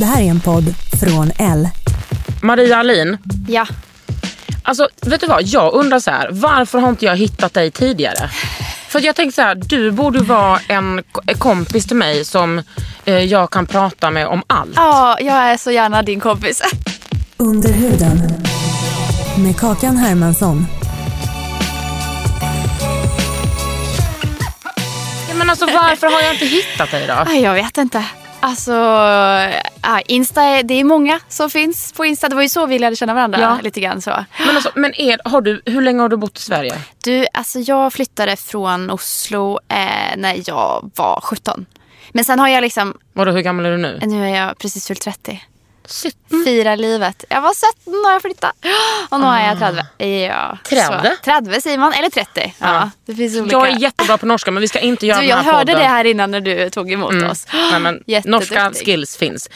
[0.00, 1.68] Det här är en podd från L.
[2.42, 3.16] Maria Alin,
[3.48, 3.66] Ja.
[4.62, 5.42] alltså vet du vad?
[5.42, 8.30] Jag undrar så här, varför har inte jag hittat dig tidigare?
[8.88, 11.02] För jag tänkte så här, du borde vara en
[11.38, 12.62] kompis till mig som
[13.04, 14.72] eh, jag kan prata med om allt.
[14.76, 16.62] ja, jag är så gärna din kompis.
[17.36, 18.32] Under huden.
[19.38, 20.66] Med Kakan Hermansson.
[25.28, 27.32] Ja, men alltså varför har jag inte hittat dig då?
[27.34, 28.04] Jag vet inte.
[28.42, 28.72] Alltså,
[29.82, 32.28] ja, Insta, är- det är många som finns på Insta.
[32.28, 33.58] Det var ju så vi lärde känna varandra Ja.
[33.62, 34.24] lite grann så.
[34.46, 36.74] Men, alltså, men är, har du, hur länge har du bott i Sverige?
[37.04, 41.66] Du, alltså jag flyttade från Oslo eh, när jag var 17.
[42.12, 43.98] Men sen har jag liksom, Vadå, hur gammal är du nu?
[44.02, 45.42] nu är jag precis fyllt 30.
[45.90, 46.16] Shit.
[46.44, 47.24] Firar livet.
[47.28, 48.52] Jag var 17 när jag flyttade.
[49.08, 50.24] Och nu är jag 30.
[50.24, 51.16] Ja, Trädde?
[51.24, 51.24] så.
[51.24, 52.54] 30 säger man, eller 30.
[52.58, 52.90] Ja.
[53.06, 53.56] det finns olika.
[53.56, 55.72] Jag är jättebra på norska men vi ska inte göra du, den jag här hörde
[55.72, 55.82] podden.
[55.82, 57.46] det här innan när du tog emot oss.
[57.52, 59.48] Nej, men norska skills finns.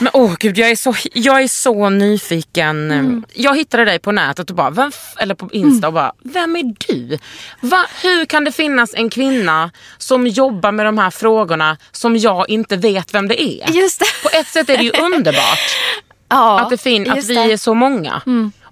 [0.00, 2.90] Men åh gud, jag är så, jag är så nyfiken.
[2.90, 3.24] Mm.
[3.34, 6.74] Jag hittade dig på nätet och bara, vem, eller på Insta och bara, vem är
[6.88, 7.18] du?
[7.60, 12.50] Va, hur kan det finnas en kvinna som jobbar med de här frågorna som jag
[12.50, 13.70] inte vet vem det är?
[13.70, 14.06] Just det.
[14.22, 15.58] På ett sätt är det ju underbart
[16.30, 17.40] Ja, att, det fin- att vi det.
[17.40, 17.52] Mm.
[17.52, 18.22] är så många.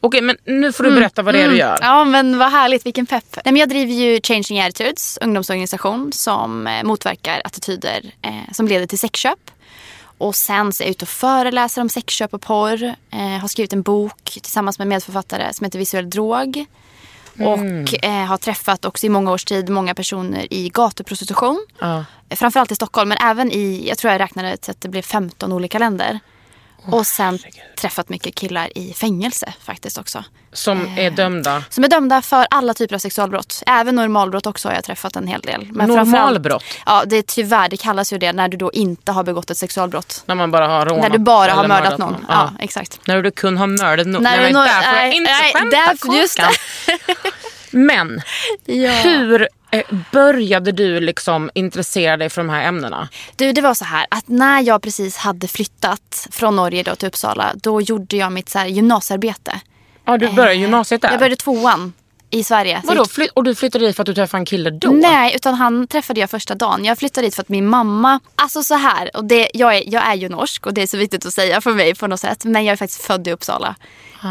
[0.00, 1.78] Okej, men nu får du berätta vad det är du gör.
[1.80, 3.24] Ja men vad härligt, vilken pepp.
[3.44, 8.86] Nej, men jag driver ju Changing Attitudes, ungdomsorganisation som eh, motverkar attityder eh, som leder
[8.86, 9.38] till sexköp.
[10.18, 12.82] Och sen så är jag ute och föreläser om sexköp och porr.
[13.10, 16.66] Eh, har skrivit en bok tillsammans med medförfattare som heter Visuell drog.
[17.38, 21.66] Och eh, har träffat också i många års tid många personer i gatuprostitution.
[21.78, 22.04] Ja.
[22.30, 25.52] Framförallt i Stockholm men även i, jag tror jag räknade till att det blev 15
[25.52, 26.20] olika länder.
[26.92, 27.38] Och sen
[27.80, 30.24] träffat mycket killar i fängelse faktiskt också.
[30.52, 31.62] Som är dömda.
[31.70, 33.62] Som är dömda för alla typer av sexualbrott.
[33.66, 35.68] Även normalbrott också har jag träffat en hel del.
[35.72, 36.64] Men Normalbrott?
[36.86, 39.58] Ja, det är tyvärr, det kallas ju det när du då inte har begått ett
[39.58, 40.22] sexualbrott.
[40.26, 42.26] När man bara har rånat när du bara har eller mördat, någon.
[42.28, 42.52] Ja.
[42.58, 43.00] exakt.
[43.06, 44.22] När du kunde ha mördat någon.
[44.22, 45.76] När Nej, du men nå- där får jag nej, inte nej, skämta
[46.12, 46.52] där- just Kakan.
[47.70, 48.20] Men
[48.64, 48.90] Ja.
[48.92, 49.46] hur eh,
[50.12, 53.08] började du liksom intressera dig för de här ämnena?
[53.36, 57.08] Du, det var så här att när jag precis hade flyttat från Norge då till
[57.08, 59.60] Uppsala, då gjorde jag mitt så gymnasiearbete.
[60.04, 61.10] Ja, du började gymnasiet där?
[61.10, 61.92] Jag började tvåan
[62.30, 62.82] i Sverige.
[62.84, 64.90] Vadå, fly- och du flyttade dit för att du träffade en kille då?
[64.90, 66.84] Nej, utan han träffade jag första dagen.
[66.84, 68.20] Jag flyttade dit för att min mamma...
[68.34, 70.96] Alltså så här, och det, jag, är, jag är ju norsk och det är så
[70.96, 72.44] viktigt att säga för mig på något sätt.
[72.44, 73.74] Men jag är faktiskt född i Uppsala.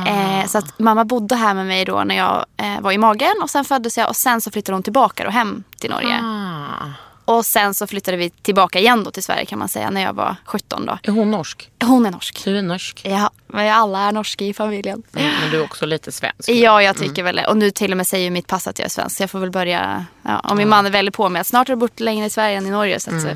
[0.07, 3.33] Eh, så att mamma bodde här med mig då när jag eh, var i magen
[3.41, 6.19] och sen föddes jag och sen så flyttade hon tillbaka då hem till Norge.
[6.23, 7.04] Ah.
[7.25, 10.13] Och sen så flyttade vi tillbaka igen då till Sverige kan man säga när jag
[10.13, 10.97] var 17 då.
[11.03, 11.69] Är hon norsk?
[11.83, 12.45] Hon är norsk.
[12.45, 13.01] Du är norsk.
[13.03, 15.03] Ja, men alla är norska i familjen.
[15.15, 16.49] Mm, men du är också lite svensk.
[16.49, 17.47] Ja, jag tycker väl det.
[17.47, 19.17] Och nu till och med säger mitt pass att jag är svensk.
[19.17, 20.05] Så jag får väl börja...
[20.21, 22.29] Ja, och min man är väldigt på mig att snart har du bott längre i
[22.29, 22.99] Sverige än i Norge.
[22.99, 23.27] Så så,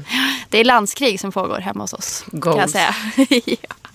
[0.50, 2.25] det är landskrig som pågår hemma hos oss.
[2.31, 2.71] Kan jag Goals.
[2.71, 2.95] säga.
[3.45, 3.89] ja.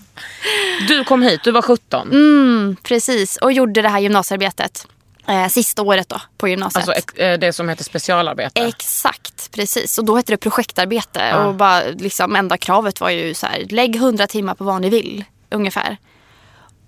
[0.87, 2.11] Du kom hit, du var 17.
[2.11, 4.87] mm, precis, och gjorde det här gymnasiearbetet.
[5.27, 6.89] Eh, sista året då på gymnasiet.
[6.89, 8.61] Alltså eh, det som heter specialarbete.
[8.61, 9.97] Exakt, precis.
[9.97, 11.35] Och då hette det projektarbete.
[11.35, 14.89] Och bara, liksom, enda kravet var ju så här, lägg 100 timmar på vad ni
[14.89, 15.23] vill.
[15.49, 15.97] Ungefär.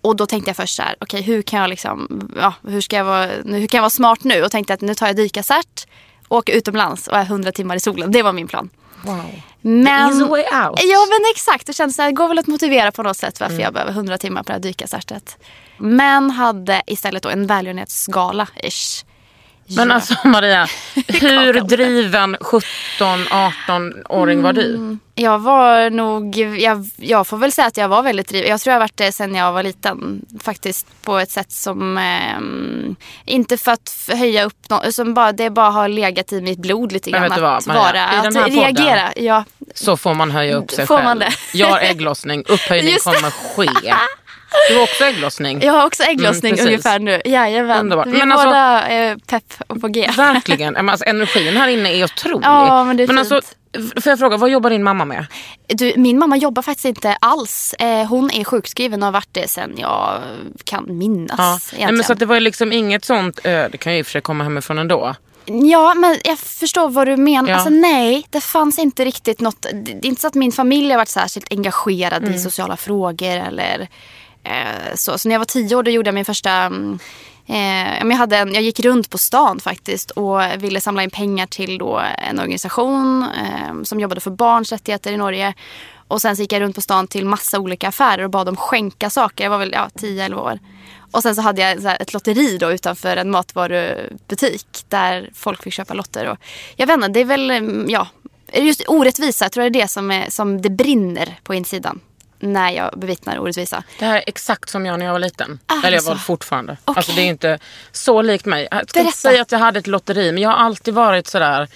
[0.02, 2.96] Och då tänkte jag först så här, okej hur kan jag liksom, ja, hur ska
[2.96, 4.44] jag vara, hur kan jag vara smart nu?
[4.44, 5.88] Och tänkte att nu tar jag dykarcert,
[6.28, 8.12] åker utomlands och är 100 timmar i solen.
[8.12, 8.70] Det var min plan.
[9.02, 9.32] wow.
[9.62, 10.80] Men, Easy way out.
[10.84, 13.40] Ja men exakt, det känns så här, det går väl att motivera på något sätt
[13.40, 15.38] varför jag behöver 100 timmar på det här dykarcertet.
[15.78, 19.04] Men hade istället då en välgörenhetsgala ish
[19.76, 20.68] Men alltså Maria,
[21.08, 24.98] hur driven 17-18-åring var du?
[25.16, 28.50] Jag var nog, jag, jag får väl säga att jag var väldigt driven.
[28.50, 30.22] Jag tror jag har varit det sen jag var liten.
[30.42, 32.96] Faktiskt på ett sätt som, ehm,
[33.26, 36.92] inte för att höja upp något, som bara, det bara har legat i mitt blod
[36.92, 37.30] lite Men grann.
[37.30, 37.82] vet du vad, att Maria?
[37.82, 39.14] vara, I den här podden- reagera.
[39.16, 39.44] Ja,
[39.76, 41.06] Så får man höja upp sig Får själv.
[41.06, 41.32] man det?
[41.54, 43.68] Jag har ägglossning, upphöjning Just kommer ske.
[44.70, 45.62] Du har också ägglossning.
[45.62, 46.66] jag har också ägglossning Mm, precis.
[46.68, 47.22] ungefär nu.
[47.26, 47.80] Jajamän.
[47.80, 48.08] Underbart.
[48.08, 50.10] Vi är Men alltså- båda eh, pepp och på G.
[50.18, 50.74] Verkligen.
[50.74, 52.46] Men Alltså, energin här inne är otrolig.
[52.46, 53.42] Ja, men det är alltså,
[54.02, 55.26] får jag fråga, vad jobbar din mamma med?
[55.68, 57.74] Du, min mamma jobbar faktiskt inte alls.
[57.80, 60.22] Eh, hon är sjukskriven och har varit det sen jag
[60.64, 61.74] kan minnas.
[61.78, 61.86] Ja.
[61.86, 64.12] Nej, men så det var liksom inget sånt, eh, det kan ju i och för
[64.12, 65.16] sig komma hemifrån ändå.
[65.46, 67.50] Ja, men jag förstår vad du menar.
[67.50, 67.56] Ja.
[67.56, 69.66] Alltså, nej, det fanns inte riktigt något.
[69.74, 72.36] Det är inte så att min familj har varit särskilt engagerad Mm.
[72.36, 73.88] i sociala frågor eller
[74.48, 75.18] Eh, så.
[75.18, 77.00] Så när jag var tio år då gjorde jag min första mm,
[77.50, 81.46] Eh, jag, hade en, jag gick runt på stan faktiskt och ville samla in pengar
[81.48, 85.54] till då en organisation eh, som jobbade för barns rättigheter i Norge.
[86.08, 88.56] Och sen så gick jag runt på stan till massa olika affärer och bad dem
[88.56, 89.44] skänka saker.
[89.44, 90.60] Jag var väl ja, 10-11 år.
[91.12, 95.64] Och sen så hade jag så här ett lotteri då utanför en matvarubutik där folk
[95.64, 96.26] fick köpa lotter.
[96.26, 96.38] Och
[96.76, 98.08] jag vet inte, det är väl, mm, ja,
[98.54, 102.00] just orättvisa, jag tror det är det som, är, som det brinner på insidan.
[102.40, 103.84] När jag bevittnar orättvisa.
[104.00, 105.60] Det här är exakt som jag när jag var liten.
[105.68, 106.10] Ah, Eller jag så.
[106.10, 106.78] var fortfarande.
[106.86, 106.94] Okej.
[106.98, 107.60] Alltså det är inte
[107.92, 108.68] så likt mig.
[108.72, 111.68] Jag ska inte säga att jag hade ett lotteri men jag har alltid varit sådär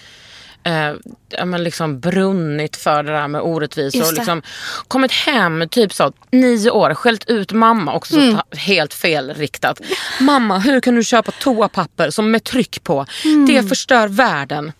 [0.64, 0.92] eh,
[1.28, 4.02] ja, men liksom brunnit för det där med orättvisor.
[4.06, 4.42] Och liksom
[4.88, 8.34] kommit hem typ så nio år, skällt ut mamma också så Mm.
[8.36, 9.80] ta- helt felriktat.
[10.20, 13.06] Mamma hur kan du köpa toapapper som med tryck på?
[13.24, 13.46] Mm.
[13.46, 14.72] Det förstör världen.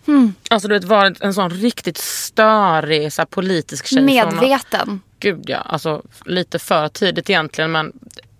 [0.49, 4.01] Alltså du vet varit en sån riktigt störig så här, politisk tjej.
[4.01, 5.01] Medveten.
[5.23, 7.93] Gud ja, alltså lite för tidigt egentligen men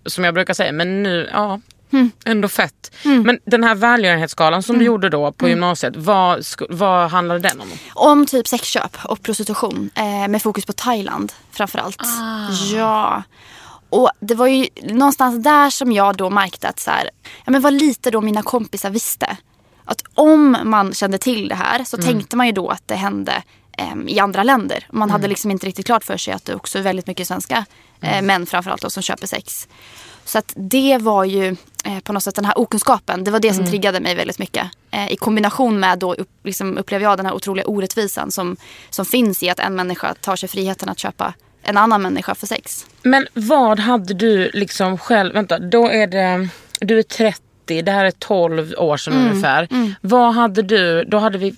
[0.06, 1.60] som jag brukar säga, men nu, ja.
[1.92, 2.10] Mm.
[2.24, 2.94] Ändå fett.
[3.02, 7.68] Men den här välgörenhetsskalan som du gjorde då på gymnasiet, vad, vad handlade den om?
[7.94, 12.00] Om typ sexköp och prostitution eh, med fokus på Thailand framförallt.
[12.02, 12.50] Ah.
[12.74, 13.22] Ja.
[13.90, 17.10] Och det var ju någonstans där som jag då märkte att så här,
[17.44, 19.36] ja, men vad lite då mina kompisar visste.
[19.84, 23.42] Att om man kände till det här så tänkte man ju då att det hände
[24.06, 24.86] i andra länder.
[24.90, 27.64] Man hade liksom inte riktigt klart för sig att det också är väldigt mycket svenska
[28.00, 29.68] eh, män framförallt då, som köper sex.
[30.24, 33.24] Så att det var ju eh, på något sätt den här okunskapen.
[33.24, 34.66] Det var det som triggade mig väldigt mycket.
[34.90, 38.56] Eh, I kombination med då upp, liksom upplever jag den här otroliga orättvisan som,
[38.90, 42.46] som finns i att en människa tar sig friheten att köpa en annan människa för
[42.46, 42.86] sex.
[43.02, 46.48] Men vad hade du liksom själv, vänta, då är det,
[46.80, 49.68] du är 30, det här är 12 år sedan Mm, ungefär.
[50.00, 51.54] Vad hade du, då hade vi,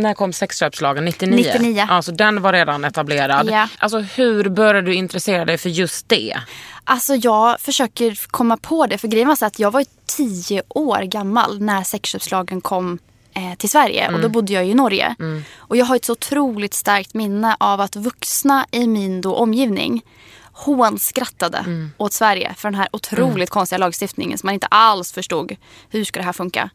[0.00, 1.04] när kom sexköpslagen?
[1.04, 1.36] 99?
[1.52, 1.86] 99.
[1.90, 3.50] Alltså den var redan etablerad.
[3.50, 3.68] Ja.
[3.78, 6.36] Alltså hur började du intressera dig för just det?
[6.84, 8.98] Alltså jag försöker komma på det.
[8.98, 12.98] För grejen var så att jag var tio år gammal när sexköpslagen kom
[13.34, 14.10] eh, till Sverige.
[14.14, 15.14] Och då bodde jag i Norge.
[15.56, 20.02] Och jag har ett så otroligt starkt minne av att vuxna i min då omgivning
[20.52, 21.64] hånskrattade
[21.96, 25.56] åt Sverige för den här otroligt konstiga lagstiftningen som man inte alls förstod.
[25.88, 26.70] Hur ska det här funka?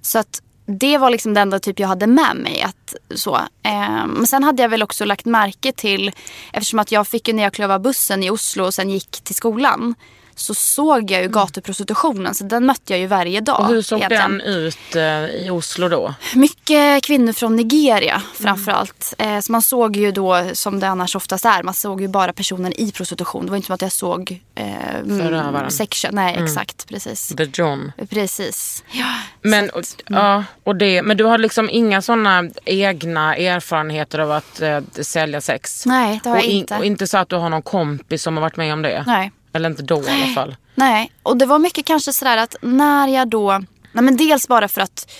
[0.00, 2.62] Så att det var liksom det enda typ jag hade med mig.
[2.62, 3.36] Att, så.
[3.62, 6.12] Eh, men sen hade jag väl också lagt märke till,
[6.52, 9.10] eftersom att jag fick ju när jag klev av bussen i Oslo och sen gick
[9.10, 9.94] till skolan.
[10.38, 13.60] Så såg jag ju gatuprostitutionen, så den mötte jag ju varje dag.
[13.60, 14.30] Och hur såg egentligen.
[14.32, 15.02] den ut eh,
[15.46, 16.14] i Oslo då?
[16.34, 19.14] Mycket kvinnor från Nigeria framförallt.
[19.18, 22.32] Eh, så man såg ju då, som det annars oftast är, man såg ju bara
[22.32, 23.44] personen i prostitution.
[23.44, 24.66] Det var inte som att jag såg eh,
[25.08, 25.70] Förövaren.
[25.70, 26.12] sexköp.
[26.12, 26.88] Nej, exakt.
[26.88, 27.28] Precis.
[27.28, 27.92] The John.
[28.10, 28.84] Precis.
[28.92, 34.18] Ja, Men, och, att- ja, och det, men du har liksom inga såna egna erfarenheter
[34.18, 35.86] av att eh, sälja sex?
[35.86, 36.76] Nej, det har och, jag inte.
[36.78, 39.04] och inte så att du har någon kompis som har varit med om det?
[39.06, 39.32] Nej.
[39.56, 40.56] Eller inte då i alla fall?
[40.74, 44.68] Nej, och det var mycket kanske sådär att när jag då, nej men dels bara
[44.68, 45.12] för att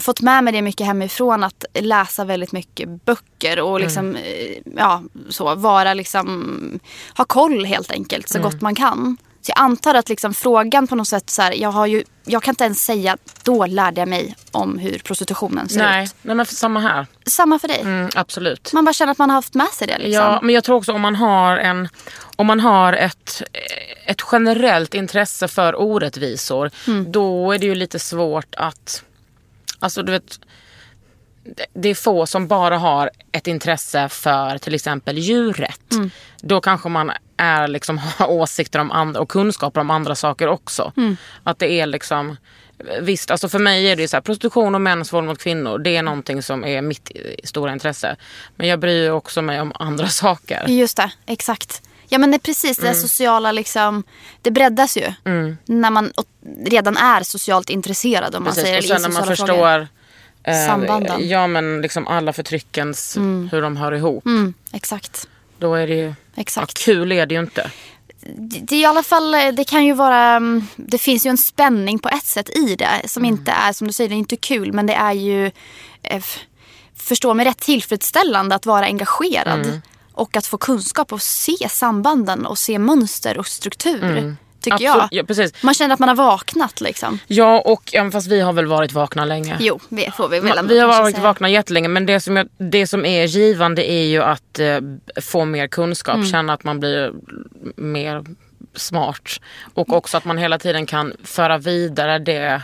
[0.00, 5.02] fått med mig det mycket hemifrån att läsa väldigt mycket böcker och liksom, eh, ja
[5.28, 6.80] så, vara liksom,
[7.16, 9.16] ha koll helt enkelt så gott man kan.
[9.42, 12.42] Så jag antar att liksom frågan på något sätt så här, jag har ju, jag
[12.42, 16.14] kan inte ens säga, då lärde jag mig om hur prostitutionen ser Nej, ut.
[16.22, 17.06] nej men för samma här.
[17.26, 17.80] Samma för dig.
[17.80, 18.72] Mm, absolut.
[18.72, 20.12] Man bara känner att man har haft med sig det liksom.
[20.12, 21.88] Ja, men jag tror också om man har, en,
[22.40, 23.42] om man har ett,
[24.06, 27.12] ett generellt intresse för orättvisor, Mm.
[27.12, 29.04] då är det ju lite svårt att...
[29.78, 30.40] Alltså du vet,
[31.74, 35.92] det- är få som bara har ett intresse för till exempel djurrätt.
[35.92, 36.10] Mm.
[36.40, 40.92] Då kanske man är liksom, har åsikter om andra och kunskaper om andra saker också.
[40.96, 41.16] Mm.
[41.44, 42.36] Att det är liksom...
[43.00, 45.96] Visst, alltså för mig är det så här, prostitution och mäns våld mot kvinnor, det
[45.96, 47.10] är någonting som är mitt
[47.44, 48.16] stora intresse.
[48.56, 50.64] Men jag bryr också mig om andra saker.
[50.68, 51.82] Just det, exakt.
[52.12, 54.02] Ja men det är precis, det sociala liksom,
[54.42, 55.12] det breddas ju.
[55.64, 56.12] När man
[56.66, 58.64] redan är socialt intresserad om man Precis.
[58.64, 58.78] säger.
[58.78, 59.88] Och sen när man sociala frågor.
[60.42, 61.28] förstår eh, Sambanden.
[61.28, 63.16] Ja men liksom alla förtryckens,
[63.50, 64.26] hur de hör ihop.
[64.26, 65.28] Mm, exakt.
[65.58, 66.78] Då är det ju, ja, Exakt.
[66.84, 67.70] kul är det ju inte.
[68.36, 71.38] Det, är i alla fall, eh, det kan ju vara, mm, det finns ju en
[71.38, 73.02] spänning på ett sätt i det.
[73.08, 73.34] Som Mm.
[73.34, 75.50] inte är, som du säger, det är inte kul men det är ju,
[76.02, 76.22] eh,
[76.96, 79.60] förstå mig rätt, tillfredsställande att vara engagerad.
[79.66, 79.80] Mm.
[80.20, 83.98] Och att få kunskap och se sambanden och se mönster och struktur.
[84.00, 84.36] Tycker Mm.
[85.10, 85.46] Absolut, jag.
[85.46, 85.50] ja.
[85.62, 87.18] Man känner att man har vaknat liksom.
[87.26, 89.56] Ja och även fast vi har väl varit vakna länge.
[89.60, 91.22] Jo, det får vi väl ändå Vi har varit säga.
[91.26, 94.78] vakna jättelänge men det som, jag, det som är givande är ju att eh,
[95.22, 96.26] få mer kunskap, Mm.
[96.26, 97.12] känna att man blir
[97.76, 98.24] mer
[98.74, 99.40] smart.
[99.74, 102.62] Och också att man hela tiden kan föra vidare det,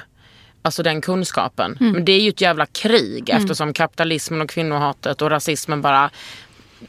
[0.63, 1.77] alltså den kunskapen.
[1.81, 1.93] Mm.
[1.93, 6.11] Men det är ju ett jävla krig eftersom kapitalismen och kvinnohatet och rasismen bara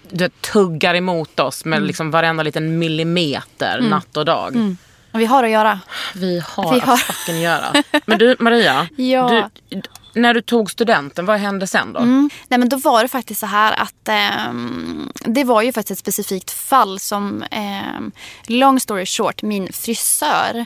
[0.09, 1.87] det tuggar emot oss med Mm.
[1.87, 4.75] liksom varenda liten millimeter natt och dag.
[5.11, 5.79] Och Vi har att göra.
[6.15, 7.83] Vi har Vi har- att fucking göra.
[8.05, 9.49] Men du Maria, Ja.
[9.69, 9.81] du,
[10.13, 11.99] när du tog studenten, vad hände sen då?
[11.99, 12.29] Mm.
[12.47, 15.99] Nej men då var det faktiskt så här att ehm, det var ju faktiskt ett
[16.13, 18.11] specifikt fall som, ehm,
[18.47, 20.65] long story short, min frisör,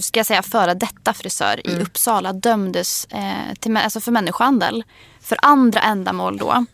[0.00, 4.84] ska jag säga före detta frisör i Uppsala dömdes eh, till, alltså för människohandel.
[5.22, 6.64] För andra ändamål då.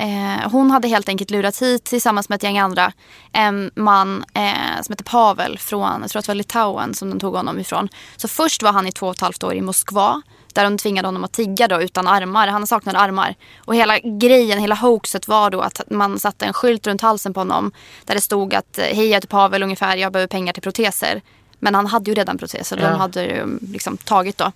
[0.00, 2.92] Eh, hon hade helt enkelt lurat hit tillsammans med ett gäng andra
[3.32, 7.20] en man eh, som heter Pavel från, jag tror att det var Litauen som de
[7.20, 7.88] tog honom ifrån.
[8.16, 11.08] Så först var han i två och ett halvt år i Moskva där de tvingade
[11.08, 12.48] honom att tigga då utan armar.
[12.48, 13.34] Han saknade armar.
[13.64, 17.40] Och hela grejen, hela hoaxet var då att man satte en skylt runt halsen på
[17.40, 17.72] honom
[18.04, 21.22] där det stod att hej jag heter Pavel ungefär, jag behöver pengar till proteser.
[21.58, 22.90] Men han hade ju redan proteser, Ja.
[22.90, 24.52] de hade ju liksom tagit då.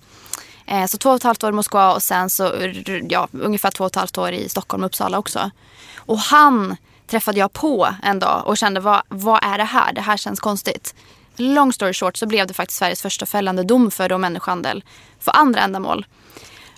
[0.65, 2.51] Eh, Så två och ett halvt år i Moskva och sen så
[3.09, 5.51] ja, ungefär två och ett halvt år i Stockholm och Uppsala också.
[5.97, 6.77] Och han
[7.07, 9.93] träffade jag på en dag och kände vad, vad är det här?
[9.93, 10.95] Det här känns konstigt.
[11.35, 14.83] Long story short så blev det faktiskt Sveriges första fällande dom för då människohandel
[15.19, 16.05] för andra ändamål.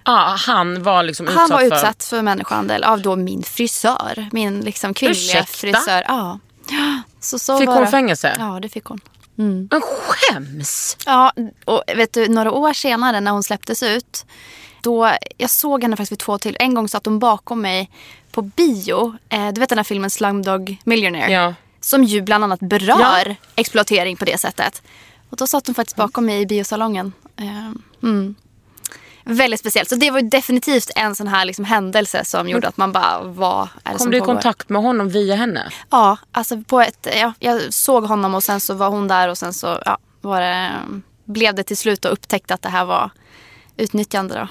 [0.03, 1.65] Ah, han var liksom utsatt Han var för...
[1.65, 4.29] utsatt för människohandel av då min frisör.
[4.31, 5.45] Min liksom kvinnliga Ursäkta?
[5.57, 6.03] frisör.
[6.07, 6.39] Ja.
[7.19, 7.87] Så, så Fick hon det.
[7.87, 8.35] fängelse?
[8.39, 8.99] Ja, det fick hon.
[9.35, 10.97] Men skäms!
[11.05, 11.33] Ja,
[11.65, 14.25] och vet du, några år senare när hon släpptes ut.
[14.81, 16.57] Då, jag såg henne faktiskt vid två till.
[16.59, 17.91] En gång satt hon bakom mig
[18.31, 19.17] på bio.
[19.29, 21.31] Eh, du vet den här filmen Slumdog Millionaire.
[21.33, 21.53] Ja.
[21.81, 23.35] Som ju bland annat berör Ja.
[23.55, 24.81] exploatering på det sättet.
[25.29, 27.13] Och då satt hon faktiskt bakom mig i biosalongen.
[27.39, 27.71] Eh,
[28.03, 28.35] mm.
[29.27, 29.89] Väldigt speciellt.
[29.89, 33.21] Så det var ju definitivt en sån här liksom händelse som gjorde att man bara,
[33.23, 34.33] vad är det Kom som du i pågår?
[34.33, 35.69] kontakt med honom via henne?
[35.89, 39.37] Ja, alltså på ett, ja, jag såg honom och sen så var hon där och
[39.37, 40.71] sen så ja, var det,
[41.25, 43.09] blev det till slut och upptäckte att det här var
[43.77, 44.35] utnyttjande.
[44.35, 44.47] Då.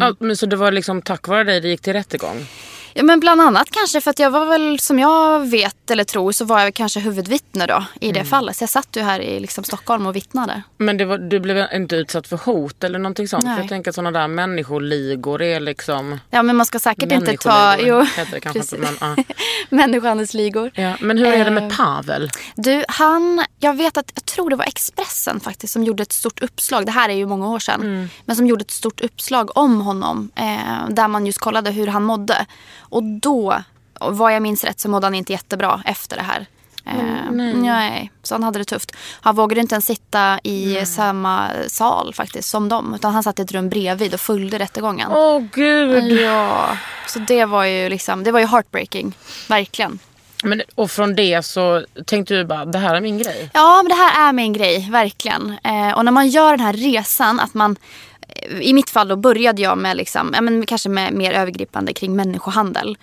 [0.00, 2.46] Ja, men så det var liksom tack vare dig det gick till rättegång?
[2.94, 6.32] Ja, men bland annat kanske för att jag var väl som jag vet eller tror
[6.32, 8.56] så var jag kanske huvudvittne då i det fallet.
[8.56, 10.62] Så jag satt ju här i liksom Stockholm och vittnade.
[10.76, 13.44] Men var, du blev inte utsatt för hot eller någonting sånt?
[13.44, 13.54] Nej.
[13.54, 16.18] För jag tänker att sådana där människoligor är liksom...
[16.30, 19.24] Ja men man ska säkert inte ta jo, heter det kanske inte, men, ja.
[19.70, 20.70] människohandelsligor.
[20.74, 22.30] Ja, men hur är det med Eh, Pavel?
[22.56, 26.42] Du, han, jag vet att, jag tror det var Expressen faktiskt som gjorde ett stort
[26.42, 26.86] uppslag.
[26.86, 27.80] Det här är ju många år sedan.
[27.80, 28.08] Mm.
[28.24, 30.30] Men som gjorde ett stort uppslag om honom.
[30.34, 32.46] Eh, där man just kollade hur han mådde.
[32.92, 33.62] Och då,
[34.00, 36.46] vad jag minns rätt, så mådde han inte jättebra efter det här.
[36.86, 38.12] Eh, nej.
[38.22, 38.92] Så han hade det tufft.
[39.20, 42.94] Han vågade inte ens sitta i samma sal faktiskt som dem.
[42.94, 45.10] Utan han satt i ett rum bredvid och följde rättegången.
[45.12, 46.20] Åh gud!
[46.20, 49.14] Ja, så det var ju liksom, det var ju heartbreaking.
[49.48, 49.98] Verkligen.
[50.44, 53.50] Men, och från det så tänkte du bara, det här är min grej.
[53.54, 55.58] Ja, men det här är min grej, verkligen.
[55.64, 57.76] Eh, och när man gör den här resan, att man...
[58.60, 62.16] I mitt fall då började jag med, liksom, ja, men kanske med mer övergripande kring
[62.16, 62.98] människohandel.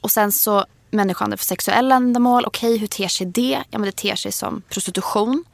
[0.00, 2.44] Och sen så människohandel för sexuella ändamål.
[2.46, 3.58] Okej, hur ter sig det?
[3.70, 5.44] Ja, men det ter sig som prostitution.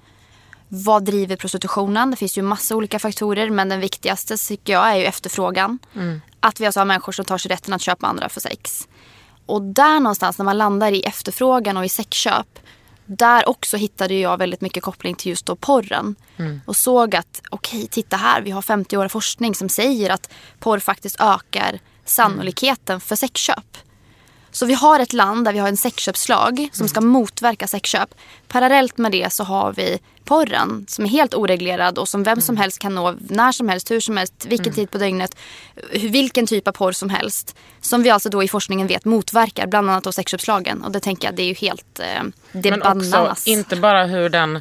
[0.68, 2.10] Vad driver prostitutionen?
[2.10, 5.78] Det finns ju massa olika faktorer men den viktigaste tycker jag är ju efterfrågan.
[6.40, 8.88] Att vi alltså har människor som tar sig rätten att köpa andra för sex.
[9.46, 12.58] Och där någonstans när man landar i efterfrågan och i sexköp.
[13.10, 16.14] Där också hittade jag väldigt mycket koppling till just då porren.
[16.66, 20.78] Och såg att okej, titta här, vi har 50 år forskning som säger att porr
[20.78, 23.76] faktiskt ökar sannolikheten för sexköp.
[24.50, 28.14] Så vi har ett land där vi har en sexköpslag som ska motverka sexköp.
[28.48, 32.56] Parallellt med det så har vi porren som är helt oreglerad och som vem som
[32.56, 35.36] helst kan nå när som helst, hur som helst, vilken tid på dygnet,
[35.92, 37.56] vilken typ av porr som helst.
[37.80, 40.82] Som vi alltså då i forskningen vet motverkar bland annat då sexköpslagen.
[40.84, 42.04] Och det tänker jag det är ju helt, eh,
[42.52, 43.30] det är Men bananas.
[43.30, 44.60] också inte bara hur den,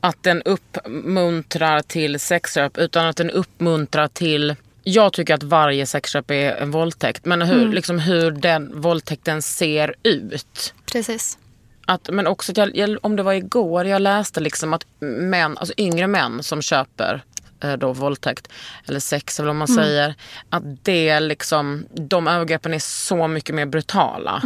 [0.00, 6.30] att den uppmuntrar till sexköp utan att den uppmuntrar till jag tycker att varje sexköp
[6.30, 7.72] är en våldtäkt men hur, Mm.
[7.72, 10.74] liksom hur den våldtäkten ser ut.
[10.92, 11.38] Precis.
[11.86, 15.74] Att, men också jag, jag, om det var igår, jag läste liksom att män, alltså
[15.76, 17.22] yngre män som köper
[17.60, 18.48] eh, då våldtäkt
[18.86, 20.14] eller sex eller vad man säger.
[20.50, 24.42] Att det liksom, de övergreppen är så mycket mer brutala.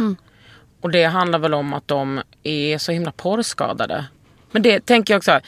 [0.81, 4.05] Och det handlar väl om att de är så himla porrskadade.
[4.51, 5.39] Men det tänker jag också,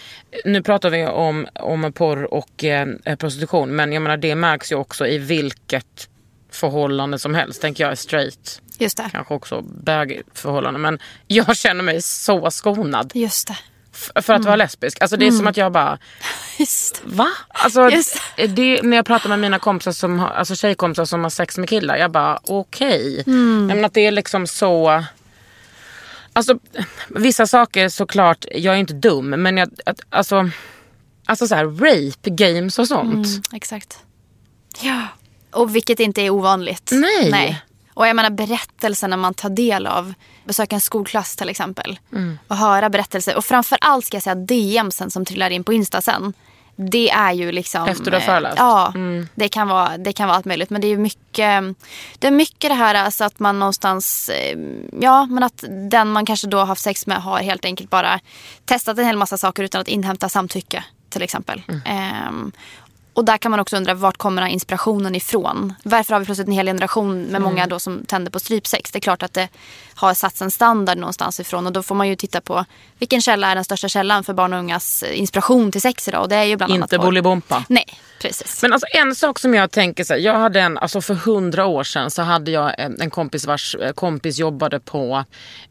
[0.45, 2.87] nu pratar vi om, om porr och eh,
[3.19, 6.07] prostitution men jag menar det märks ju också i vilket
[6.51, 7.61] förhållande som helst.
[7.61, 9.09] Tänker jag är straight, Just det.
[9.11, 10.79] kanske också bögförhållande.
[10.79, 13.57] Men jag känner mig så skonad Just det.
[13.93, 15.01] f- för att vara lesbisk.
[15.01, 15.97] Alltså det är som att jag bara,
[16.59, 17.27] Just va?
[17.47, 18.17] Alltså, Just
[18.47, 21.69] det, när jag pratar med mina kompisar som har, alltså tjejkompisar som har sex med
[21.69, 23.23] killar, jag bara okej.
[23.27, 23.65] Mm.
[23.69, 25.03] Jag menar att det är liksom så...
[26.33, 26.59] Alltså
[27.09, 30.49] vissa saker såklart, jag är inte dum men jag, att, alltså,
[31.25, 33.27] alltså så här, rape games och sånt.
[33.27, 33.99] Mm, exakt.
[34.81, 35.07] Ja.
[35.51, 36.89] Och vilket inte är ovanligt.
[36.93, 37.61] Nej.
[37.93, 40.13] Och jag menar berättelserna man tar del av.
[40.45, 41.99] Besöka en skolklass till exempel.
[42.11, 42.39] Mm.
[42.47, 43.37] Och höra berättelser.
[43.37, 46.33] Och framförallt ska jag säga DMsen som trillar in på Insta sen.
[46.75, 47.87] Det är ju liksom...
[47.87, 48.55] Efter du har eh, föreläst?
[48.57, 49.27] Ja, Mm.
[49.35, 50.69] det, kan vara, det kan vara allt möjligt.
[50.69, 51.75] Men det är mycket
[52.19, 54.29] det är mycket det här alltså att man någonstans...
[54.29, 54.57] eh,
[55.01, 58.19] Ja, men att den man kanske då har haft sex med har helt enkelt bara
[58.65, 61.61] testat en hel massa saker utan att inhämta samtycke till exempel.
[61.67, 61.81] Mm.
[61.85, 62.51] Ehm,
[63.13, 65.73] och där kan man också undra vart kommer inspirationen ifrån?
[65.83, 67.43] Varför har vi plötsligt en hel generation med Mm.
[67.43, 68.91] många då som tänder på strypsex?
[68.91, 69.47] Det är klart att det
[69.95, 72.65] har satts en standard någonstans ifrån och då får man ju titta på
[72.99, 76.21] vilken källa är den största källan för barn och ungas eh, inspiration till sex idag
[76.21, 77.05] och det är ju bland annat Inte porr.
[77.05, 77.63] Bolibompa.
[77.69, 77.85] Nej,
[78.21, 78.61] precis.
[78.61, 81.65] Men alltså en sak som jag tänker så här, jag hade en, alltså för hundra
[81.65, 85.23] år sedan så hade jag en, en kompis vars eh, kompis jobbade på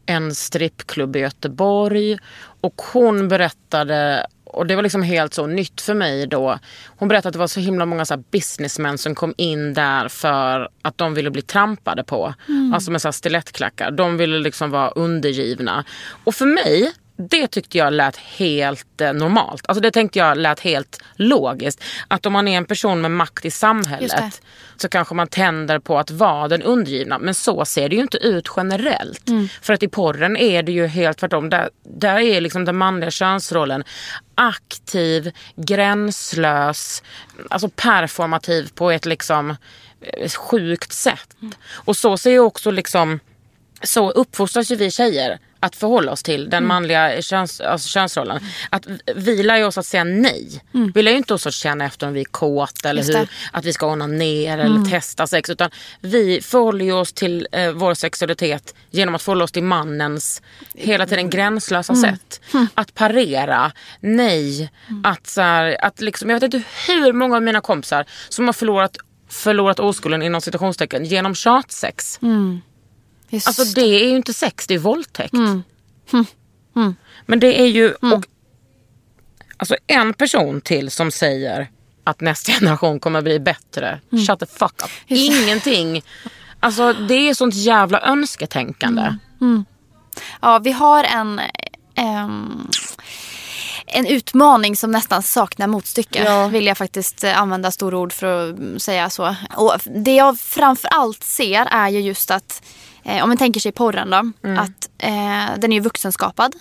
[0.05, 2.17] en strippklubb i Göteborg
[2.61, 6.59] och hon berättade och det var liksom helt så nytt för mig då.
[6.85, 10.69] Hon berättade att det var så himla många så businessmän som kom in där för
[10.81, 12.33] att de ville bli trampade på.
[12.73, 13.91] Alltså med så här stilettklackar.
[13.91, 15.83] De ville liksom vara undergivna.
[16.23, 19.61] Och för mig, det tyckte jag lät helt eh, normalt.
[19.67, 21.83] Alltså det tänkte jag lät helt logiskt.
[22.07, 24.41] Att om man är en person med makt i samhället
[24.77, 27.19] så kanske man tänder på att vara den undergivna.
[27.19, 29.29] Men så ser det ju inte ut generellt.
[29.61, 31.49] För att i porren är det ju helt tvärtom.
[31.49, 33.83] Där, där är liksom den manliga könsrollen
[34.35, 37.03] aktiv, gränslös,
[37.49, 39.49] alltså performativ på ett liksom
[40.01, 41.35] eh, sjukt sätt.
[41.71, 43.19] Och så ser ju också liksom
[43.83, 46.49] så uppfostras ju vi tjejer att förhålla oss till Mm.
[46.49, 48.39] den manliga köns, alltså könsrollen.
[48.69, 50.61] Att vi lär ju oss att säga nej.
[50.93, 53.15] Vi lär ju inte oss att känna efter om vi är kåt eller hur.
[53.15, 53.27] Mm.
[53.51, 55.49] att vi ska ordna ner eller testa sex.
[55.49, 55.69] Utan
[56.01, 60.41] vi förhåller oss till eh, vår sexualitet genom att förhålla oss till mannens
[60.73, 62.01] hela tiden gränslösa Mm.
[62.11, 62.41] sätt.
[62.75, 64.71] Att parera, nej,
[65.03, 68.53] att, så här, att liksom, jag vet inte hur många av mina kompisar som har
[68.53, 68.97] förlorat
[69.29, 72.19] förlorat oskulden inom citationstecken genom tjatsex.
[73.31, 75.33] Just Alltså det är ju inte sex, det är våldtäkt.
[75.33, 75.63] Mm.
[77.25, 77.93] Men det är ju...
[77.93, 78.25] Och,
[79.57, 81.69] alltså en person till som säger
[82.03, 83.99] att nästa generation kommer bli bättre.
[84.11, 84.25] Mm.
[84.25, 84.89] Shut the fuck up.
[85.07, 86.03] Ingenting.
[86.59, 89.15] Alltså det är sånt jävla önsketänkande.
[89.41, 89.65] Mm.
[90.41, 91.41] Ja, vi har en,
[91.95, 92.67] ehm,
[93.85, 96.23] en utmaning som nästan saknar motstycke.
[96.23, 96.47] Ja.
[96.47, 99.35] Vill jag faktiskt eh, använda stora ord för att mm, säga så.
[99.57, 102.63] Och det jag framför allt ser är ju just att,
[103.05, 106.55] om man tänker sig porren då, att eh, den är ju vuxenskapad.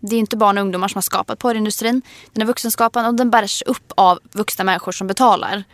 [0.00, 2.02] Det är inte barn och ungdomar som har skapat porrindustrin.
[2.32, 5.64] Den är vuxenskapad och den bärs upp av vuxna människor som betalar.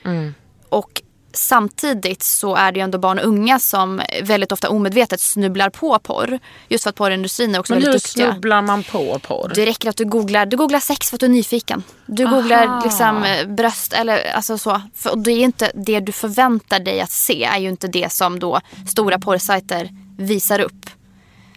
[0.69, 5.71] Och samtidigt så är det ju ändå barn och unga som väldigt ofta omedvetet snubblar
[5.71, 6.39] på porr.
[6.69, 8.33] Just för att porrindustrin är också Men hur väldigt duktiga.
[8.33, 9.53] snubblar man på porr?
[9.55, 11.83] Det räcker att du googlar, du googlar sex för att du är nyfiken.
[12.07, 14.83] Du googlar liksom eh, bröst eller alltså så.
[14.95, 18.13] För, och det är inte det du förväntar dig att se är ju inte det
[18.13, 20.91] som då stora porrsajter visar upp.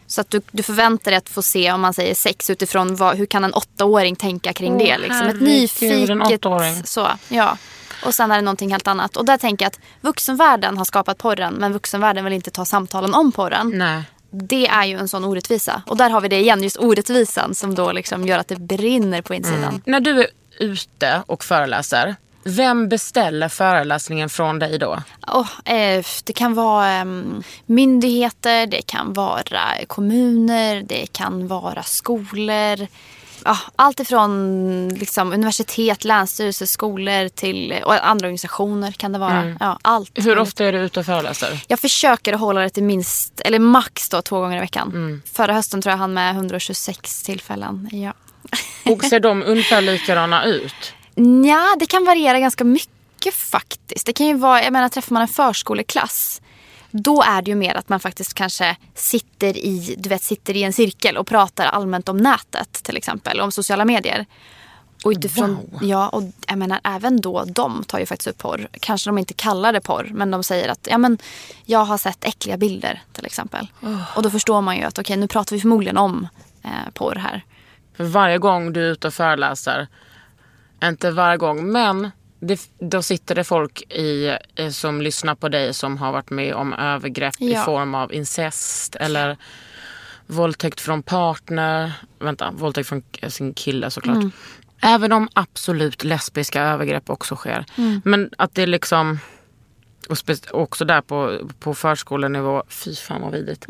[0.08, 3.18] Så att du, du förväntar dig att få se om man säger sex utifrån vad,
[3.18, 4.98] hur kan en åttaåring tänka kring Åh, det.
[4.98, 5.28] Liksom.
[5.28, 6.88] Ett nyfiket...
[6.88, 7.58] Så, ja.
[8.06, 9.18] Och sen är det någonting helt annat.
[9.18, 13.14] Och där tänker jag att vuxenvärlden har skapat porren men vuxenvärlden vill inte ta samtalen
[13.14, 13.72] om porren.
[13.76, 14.04] Nej.
[14.30, 15.82] Det är ju en sån orättvisa.
[15.86, 19.22] Och där har vi det igen, just orättvisan som då liksom gör att det brinner
[19.22, 19.82] på insidan.
[19.86, 20.28] När du är
[20.60, 22.16] ute och föreläser,
[22.48, 25.04] vem beställer föreläsningen från dig då?
[25.28, 32.88] Oh, eh, det kan vara em, myndigheter, det kan vara kommuner, det kan vara skolor.
[33.46, 39.56] Ja, allt ifrån liksom, universitet, länsstyrelser, skolor till och andra organisationer kan det vara.
[39.60, 40.12] Ja, allt.
[40.16, 41.60] Hur ofta är du ute och föreläser?
[41.68, 44.88] Jag försöker att hålla det till minst, eller max då, två gånger i veckan.
[44.88, 45.22] Mm.
[45.34, 47.90] Förra hösten tror jag han med 126 tillfällen.
[47.92, 48.14] Ja.
[48.86, 50.94] Och ser de ungefär likadana ut?
[51.18, 54.06] Nja, det kan variera ganska mycket faktiskt.
[54.06, 56.42] Det kan ju vara, jag menar träffar man en förskoleklass
[56.92, 60.64] Då är det ju mer att man faktiskt kanske sitter i, du vet, sitter i
[60.64, 64.26] en cirkel och pratar allmänt om nätet till exempel, om sociala medier.
[65.06, 65.80] Och utifrån, Wow.
[65.84, 68.68] ja, och jag menar även då, de tar ju faktiskt upp porr.
[68.80, 71.18] Kanske de inte kallar det porr, men de säger att ja, men,
[71.66, 73.68] jag har sett äckliga bilder till exempel.
[74.16, 76.28] Och då förstår man ju att okej, nu pratar vi förmodligen om
[76.64, 77.44] eh, porr här.
[77.98, 79.88] För varje gång du är ute och föreläser,
[80.84, 84.38] inte varje gång, men det, då sitter det folk i,
[84.72, 87.64] som lyssnar på dig som har varit med om övergrepp i Ja.
[87.64, 89.38] form av incest eller
[90.28, 91.92] våldtäkt från partner.
[92.20, 94.24] Vänta, våldtäkt från sin kille såklart.
[94.82, 97.66] Även om absolut lesbiska övergrepp också sker.
[98.04, 99.20] Men att det liksom,
[100.10, 100.18] och
[100.52, 103.66] också där på, på förskolenivå, fy fan vad vidrigt.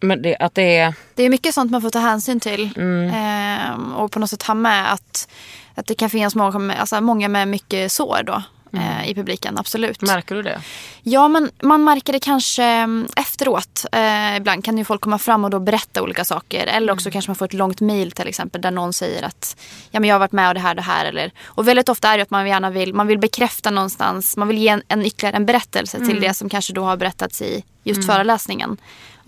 [0.00, 2.70] Men det, att det är Det är mycket sånt man får ta hänsyn till.
[3.12, 5.28] Ehm, och på något sätt ha med att,
[5.74, 8.42] att det kan finnas många, med- alltså många med mycket sår då.
[8.72, 10.02] eh, I publiken, absolut.
[10.02, 10.60] Märker du det?
[11.02, 13.84] Ja, men man märker det kanske mm, efteråt.
[13.92, 16.66] Eh, ibland kan ju folk komma fram och då berätta olika saker.
[16.66, 19.56] Eller också kanske man får ett långt mejl till exempel där någon säger att
[19.90, 21.04] ja, men jag har varit med och det här det här.
[21.04, 24.36] Eller, och väldigt ofta är det att man gärna vill, man vill bekräfta någonstans.
[24.36, 27.42] Man vill ge en, en ytterligare en berättelse till det som kanske då har berättats
[27.42, 28.76] i just föreläsningen.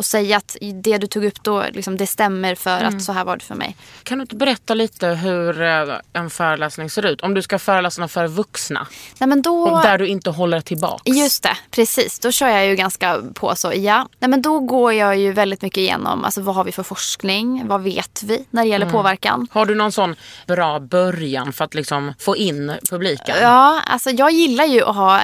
[0.01, 3.25] Och säga att det du tog upp då, liksom, det stämmer för att så här
[3.25, 3.77] var det för mig.
[4.03, 7.21] Kan du inte berätta lite hur eh, en föreläsning ser ut?
[7.21, 8.87] Om du ska föreläsa för vuxna
[9.19, 9.63] Nej, men då...
[9.63, 11.03] och där du inte håller tillbaks.
[11.07, 12.19] Just det, precis.
[12.19, 13.73] Då kör jag ju ganska på så.
[13.75, 16.83] Ja, Nej, men då går jag ju väldigt mycket igenom alltså, vad har vi för
[16.83, 19.49] forskning, vad vet vi när det gäller påverkan.
[19.51, 23.37] Har du någon sån bra början för att liksom få in publiken?
[23.41, 25.21] Ja, alltså jag gillar ju att ha...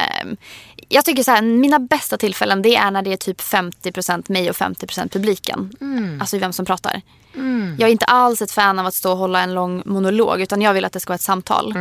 [0.89, 4.33] ehm, Jag tycker så här, mina bästa tillfällen det är när det är typ 50%
[4.33, 5.73] mig och 50% publiken.
[6.21, 7.03] Alltså vem som pratar.
[7.79, 10.63] Jag är inte alls ett fan av att stå och hålla en lång monolog utan
[10.63, 11.75] jag vill att det ska vara ett samtal.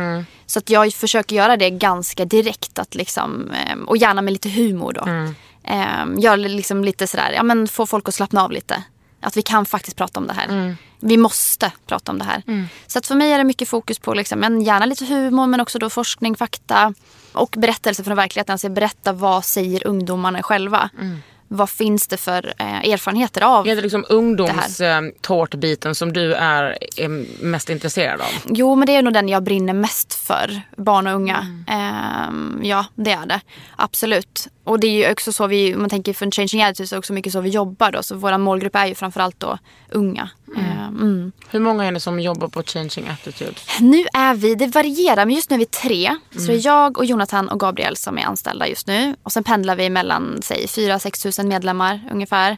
[0.46, 4.48] Så att jag försöker göra det ganska direkt att liksom, ehm, och gärna med lite
[4.48, 5.02] humor då.
[5.02, 6.18] Mm.
[6.20, 8.82] Gör liksom lite sådär, ja men få folk att slappna av lite.
[9.20, 10.76] Att vi kan faktiskt prata om det här.
[11.00, 12.42] Vi måste prata om det här.
[12.86, 15.60] Så att för mig är det mycket fokus på liksom, men gärna lite humor men
[15.60, 16.94] också då forskning, fakta
[17.36, 18.52] och berättelser från verkligheten.
[18.52, 20.90] Alltså berätta vad säger ungdomarna själva.
[21.48, 23.68] Vad finns det för eh, erfarenheter av?
[23.68, 27.08] Är det liksom ungdomstårtbiten som du är, är
[27.44, 28.26] mest intresserad av?
[28.44, 30.60] Jo, men det är nog den jag brinner mest för.
[30.76, 31.64] Barn och unga.
[31.68, 33.40] Ehm, ja, det är det.
[33.76, 34.48] Absolut.
[34.66, 37.12] Och det är ju också så vi, om man tänker för Changing Attitudes, är också
[37.12, 38.02] mycket så vi jobbar då.
[38.02, 39.58] Så vår målgrupp är ju framförallt då
[39.90, 40.30] unga.
[40.56, 41.32] Ehm, mm.
[41.50, 43.80] Hur många är det som jobbar på Changing Attitudes?
[43.80, 46.16] Nu är vi, det varierar, men just nu är vi tre.
[46.30, 49.16] Så det är jag och Jonathan och Gabriel som är anställda just nu.
[49.22, 52.56] Och sen pendlar vi mellan, säg 4-6 tusen medlemmar ungefär.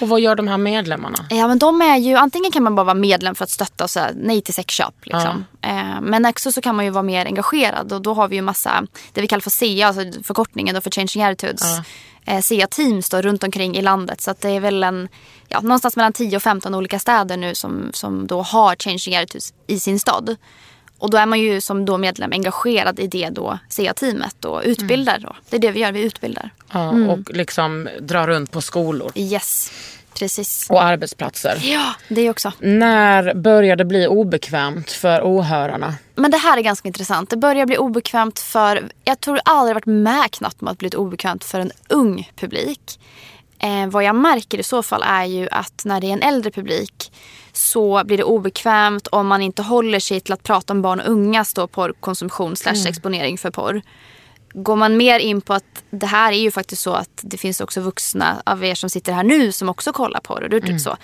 [0.00, 1.26] Och vad gör de här medlemmarna?
[1.30, 3.90] Ja men de är ju, antingen kan man bara vara medlem för att stötta och
[3.90, 4.94] säga nej till sexköp.
[5.02, 5.44] Liksom.
[5.62, 8.42] Eh, men också så kan man ju vara mer engagerad och då har vi ju
[8.42, 11.78] massa, det vi kallar för CA, alltså förkortningen då för Changing Attitudes.
[12.24, 14.20] Eh, CA-teams då runt omkring i landet.
[14.20, 15.08] Så det är väl en,
[15.48, 19.54] ja, någonstans mellan 10 och 15 olika städer nu som, som då har Changing Attitudes
[19.66, 20.36] i sin stad.
[20.98, 25.18] Och då är man ju som då medlem engagerad i det då CA-teamet och utbildar
[25.18, 25.36] då.
[25.50, 26.50] Det är det vi gör, vi utbildar.
[26.72, 29.72] Ja, Och liksom dra runt på skolor Yes,
[30.18, 30.66] precis.
[30.70, 31.58] och arbetsplatser.
[31.62, 32.52] Ja, det också.
[32.58, 35.94] När börjar det bli obekvämt för åhörarna?
[36.14, 37.30] Men det här är ganska intressant.
[37.30, 41.44] Det börjar bli obekvämt för, jag tror aldrig varit med knappt med att bli obekvämt
[41.44, 43.00] för en ung publik.
[43.58, 46.50] Eh, vad jag märker i så fall är ju att när det är en äldre
[46.50, 47.12] publik
[47.52, 51.08] så blir det obekvämt om man inte håller sig till att prata om barn och
[51.08, 53.82] ungas då porrkonsumtion slash exponering för porr.
[54.52, 57.60] Går man mer in på att det här är ju faktiskt så att det finns
[57.60, 60.56] också vuxna av er som sitter här nu som också kollar på det.
[60.56, 60.78] Mm.
[60.78, 60.96] Så.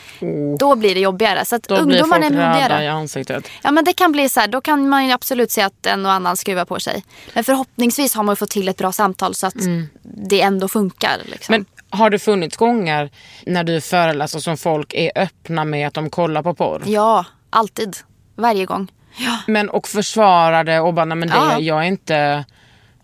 [0.58, 1.44] Då blir det jobbigare.
[1.44, 2.84] Så att Då blir ungdomarna folk är röda modigare.
[2.84, 3.48] i ansiktet.
[3.62, 6.06] Ja men det kan bli så här, då kan man ju absolut se att en
[6.06, 7.04] och annan skruvar på sig.
[7.32, 9.54] Men förhoppningsvis har man fått till ett bra samtal så att
[10.02, 11.20] det ändå funkar.
[11.24, 11.52] Liksom.
[11.52, 13.10] Men har det funnits gånger
[13.46, 16.82] när du föreläser som folk är öppna med att de kollar på porr?
[16.86, 17.96] Ja, alltid.
[18.36, 18.92] Varje gång.
[19.16, 19.38] Ja.
[19.46, 21.58] Men och försvarar det och bara, nej men det, Ja.
[21.60, 22.44] jag är inte...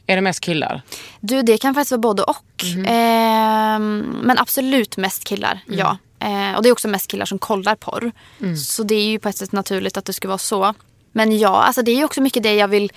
[0.06, 0.82] Är det mest killar?
[1.20, 2.64] Du, det kan faktiskt vara både och.
[2.86, 5.96] Ehm, men absolut mest killar, ja.
[6.20, 8.12] Eh, och det är också mest killar som kollar porr.
[8.56, 10.74] Så det är ju på ett sätt naturligt att det ska vara så.
[11.12, 12.92] Men ja, alltså det är ju också mycket det jag vill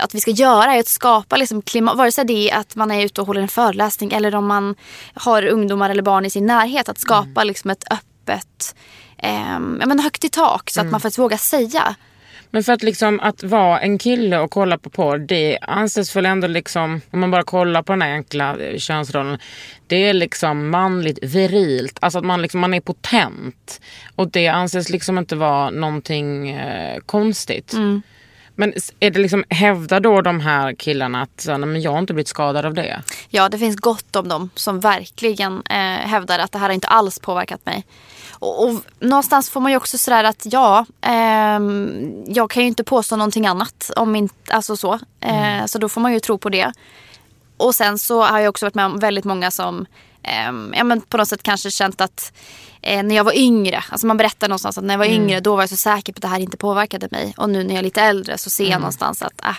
[0.00, 0.74] att vi ska göra.
[0.74, 3.40] Är att skapa liksom klimat, vare sig det är att man är ute och håller
[3.40, 4.74] en föreläsning eller om man
[5.14, 6.88] har ungdomar eller barn i sin närhet.
[6.88, 8.74] Att skapa liksom ett öppet,
[9.16, 11.94] ja, men högt i tak så att man faktiskt vågar säga.
[12.50, 16.26] Men för att liksom att vara en kille och kolla på porr, det anses väl
[16.26, 19.38] ändå liksom, om man bara kollar på den här enkla eh, könsrollen,
[19.86, 23.80] det är liksom manligt virilt, alltså att man, liksom, man är potent.
[24.14, 27.72] Och det anses liksom inte vara någonting eh, konstigt.
[28.58, 31.90] Men s- är det liksom, hävdar då de här killarna att så, nej, men jag
[31.92, 33.02] har inte blivit skadad av det?
[33.28, 35.76] Ja, det finns gott om dem som verkligen eh,
[36.08, 37.84] hävdar att det här har inte alls påverkat mig.
[38.38, 42.84] Och, och någonstans får man ju också sådär att ja, ehm, jag kan ju inte
[42.84, 43.90] påstå någonting annat.
[43.96, 44.98] Om inte, alltså så.
[45.20, 46.72] Eh, Så då får man ju tro på det.
[47.56, 49.86] Och sen så har jag också varit med om väldigt många som
[50.22, 52.32] ehm, ja, men på något sätt kanske känt att
[52.82, 55.56] eh, när jag var yngre, alltså man berättar någonstans att när jag var yngre då
[55.56, 57.34] var jag så säker på att det här inte påverkade mig.
[57.36, 59.56] Och nu när jag är lite äldre så ser jag någonstans att äh,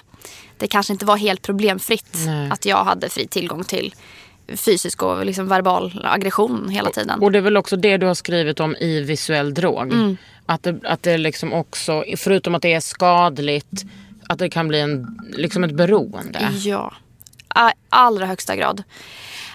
[0.58, 2.52] det kanske inte var helt problemfritt Nej.
[2.52, 3.96] att jag hade fri tillgång till
[4.56, 7.20] fysisk och liksom verbal aggression hela tiden.
[7.20, 9.94] Och det är väl också det du har skrivit om i visuell drog.
[9.94, 10.18] Mm.
[10.46, 13.86] Att, det, att det liksom också, förutom att det är skadligt,
[14.30, 16.50] att det kan bli en, liksom ett beroende.
[16.54, 16.94] Ja,
[17.56, 18.84] i allra högsta grad.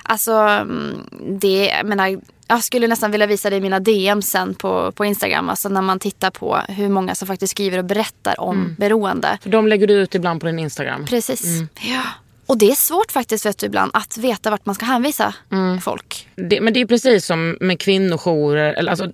[0.03, 0.99] Alltså, mm,
[1.41, 5.49] det, jag menar, jag skulle nästan vilja visa i mina DM sen på, på Instagram.
[5.49, 9.39] Alltså när man tittar på hur många som faktiskt skriver och berättar om beroende.
[9.43, 11.05] För de lägger du ut ibland på din Instagram.
[11.05, 11.61] Precis.
[11.81, 12.03] Ja.
[12.47, 15.35] Och det är svårt faktiskt vet du, ibland att veta vart man ska hänvisa
[15.83, 16.29] folk.
[16.35, 18.75] Det, men det är precis som med kvinnojourer.
[18.75, 19.11] Eller alltså,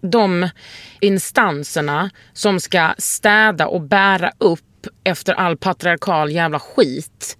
[0.00, 0.48] de
[1.00, 7.36] instanserna som ska städa och bära upp efter all patriarkal jävla skit.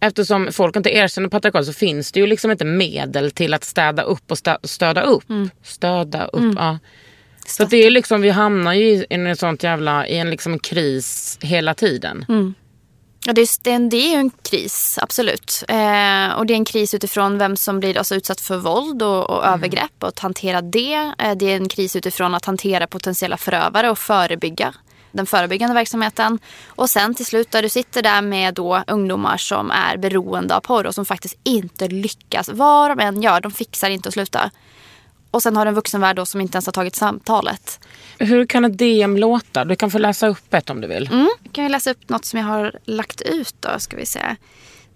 [0.00, 4.02] Eftersom folk inte erkänner patriarkal så finns det ju liksom inte medel till att städa
[4.02, 5.24] upp och stö, stöda upp.
[5.62, 6.78] Stöda upp, ja.
[7.46, 11.38] Så det är liksom, vi hamnar ju i en sånt jävla, i en liksom kris
[11.42, 12.24] hela tiden.
[13.28, 15.64] Ja, det, är, det, är ju en kris, absolut.
[15.68, 19.30] Eh, och det är en kris utifrån vem som blir alltså utsatt för våld och,
[19.30, 21.12] och övergrepp och att hantera det.
[21.18, 24.74] Eh, det är en kris utifrån att hantera potentiella förövare och förebygga
[25.12, 26.38] den förebyggande verksamheten.
[26.66, 30.60] Och sen till slut där du sitter där med då ungdomar som är beroende av
[30.60, 32.48] porr och som faktiskt inte lyckas.
[32.48, 34.50] Vad de än gör, de fixar inte att sluta.
[35.36, 37.80] Och sen har du en vuxenvärld då som inte ens har tagit samtalet.
[38.18, 39.64] Hur kan ett DM låta?
[39.64, 41.08] Du kan få läsa upp ett om du vill.
[41.12, 41.28] Mm.
[41.52, 44.20] Kan jag läsa upp något som jag har lagt ut då, ska vi se.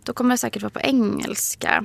[0.05, 1.85] Då kommer det säkert vara på engelska.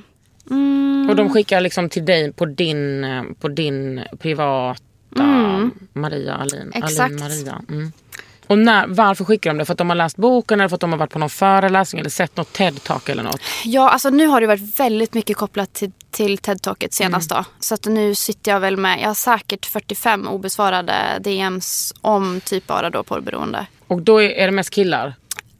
[0.50, 1.08] Mm.
[1.10, 3.06] Och de skickar liksom till dig på din,
[3.40, 4.82] på din privata
[5.94, 6.62] Maria Alin.
[6.62, 6.84] Mm.
[6.84, 7.00] Exakt.
[7.00, 7.62] Alin Maria.
[7.70, 7.92] Mm.
[8.48, 9.66] Och när, varför skickar de det?
[9.66, 12.00] För att de har läst boken eller för att de har varit på någon föreläsning
[12.00, 13.42] eller sett något TED-talk eller något?
[13.64, 17.44] Ja, alltså nu har det varit väldigt mycket kopplat till, till TED-talket senast då.
[17.60, 22.68] Så att nu sitter jag väl med, jag har säkert 45 obesvarade DMs om typ
[22.68, 23.66] bara då porrberoende.
[23.88, 25.14] Och då är, det mest killar?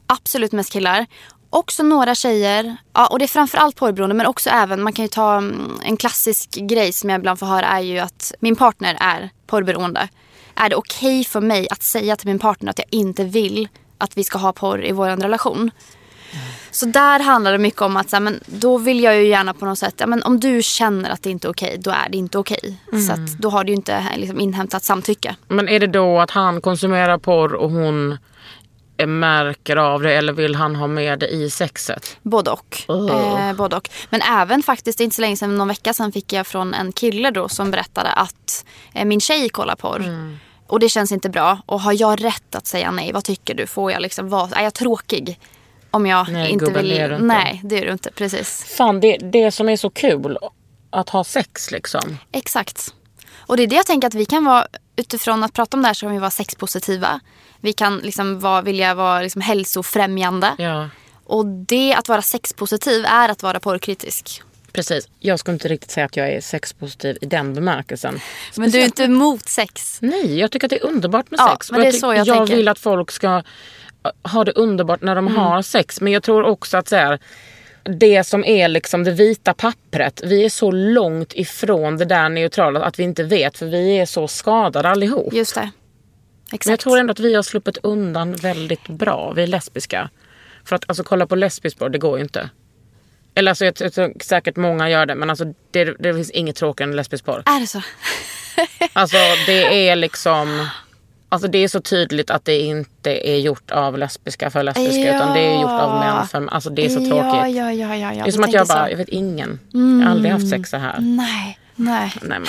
[0.08, 1.06] Absolut mest killar.
[1.50, 2.78] Också några tjejer.
[2.94, 5.98] Ja, och det är framförallt porrberoende men också även, man kan ju ta mm, en
[5.98, 10.08] klassisk grej som jag ibland får höra är ju att min partner är porrberoende.
[10.56, 14.18] Är det okej för mig att säga till min partner att jag inte vill att
[14.18, 15.72] vi ska ha porr i vår relation?
[16.76, 19.54] Så där handlar det mycket om att så här, men då vill jag ju gärna
[19.54, 22.10] på något sätt, ja, men om du känner att det inte är okej, då är
[22.10, 22.80] det inte okej.
[23.08, 25.36] Så att då har du ju inte eh, liksom, inhämtat samtycke.
[25.48, 28.18] Men är det då att han konsumerar porr och hon
[29.06, 32.18] märker av det eller vill han ha med det i sexet?
[32.22, 32.82] Både och.
[32.90, 33.90] Eh, både och.
[34.10, 37.32] Men även faktiskt, inte så länge sedan, någon vecka sedan fick jag från en kille
[37.32, 40.00] då som berättade att eh, min tjej kollar porr.
[40.00, 40.38] Mm.
[40.68, 41.60] Och det känns inte bra.
[41.66, 43.12] Och har jag rätt att säga nej?
[43.14, 43.68] Vad tycker du?
[43.68, 45.40] Får jag liksom vara, är jag tråkig?
[45.96, 46.90] Om jag Nej, inte vill.
[46.90, 47.18] det inte.
[47.18, 48.12] Nej, det är du inte.
[48.12, 48.64] Precis.
[48.78, 50.38] Fan, det, det som är så kul
[50.90, 52.18] att ha sex liksom.
[52.32, 52.94] Exakt.
[53.38, 55.88] Och det är det jag tänker att vi kan vara, utifrån att prata om det
[55.88, 57.20] här så kan vi vara sexpositiva.
[57.62, 60.56] Vi kan liksom vara, vilja vara liksom hälsofrämjande.
[60.58, 60.90] Ja,
[61.24, 64.42] Och det att vara sexpositiv är att vara porrkritisk.
[64.76, 65.08] Precis.
[65.20, 68.20] Jag skulle inte riktigt säga att jag är sexpositiv i den bemärkelsen.
[68.58, 69.98] Men du är inte emot sex?
[70.02, 71.72] Nej, jag tycker att det är underbart med Ja, sex.
[71.72, 72.56] men det är så jag jag tänker.
[72.56, 73.28] vill att folk ska
[74.04, 75.26] äh, ha det underbart när Mm.
[75.26, 76.02] de har sex.
[76.02, 77.20] Men jag tror också att så här,
[77.84, 80.22] det som är liksom det vita pappret.
[80.26, 83.58] Vi är så långt ifrån det där neutrala att vi inte vet.
[83.58, 85.34] För vi är så skadade allihop.
[85.34, 85.70] Just det.
[86.46, 86.66] Exakt.
[86.66, 89.34] Men jag tror ändå att vi har sluppit undan väldigt bra.
[89.36, 90.10] Vi är lesbiska.
[90.66, 92.50] För att alltså, kolla på lesbisk porr, det går ju inte.
[93.36, 95.16] Eller alltså, jag, jag tror säkert många gör det.
[95.16, 97.44] Men alltså, det, det finns inget tråkigare än lesbisk porr.
[97.46, 97.82] Är det så?
[98.94, 100.68] Alltså det är liksom...
[101.30, 105.16] Alltså det är så tydligt att det inte är gjort av lesbiska för lesbiska Ja.
[105.16, 107.10] utan det är gjort av män för Alltså det är så tråkigt.
[107.20, 108.24] Ja, ja, ja, ja, ja.
[108.24, 108.92] Det är som du att jag bara, så.
[108.92, 109.60] jag vet ingen.
[109.72, 111.00] Jag har aldrig haft sex så här.
[111.00, 112.14] Nej, nej.
[112.22, 112.48] Nej men,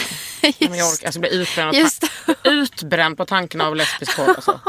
[0.71, 2.05] men jag orkar, alltså, jag blir utbränd, Just
[2.45, 4.61] utbränd på tanken av lesbisk porr alltså.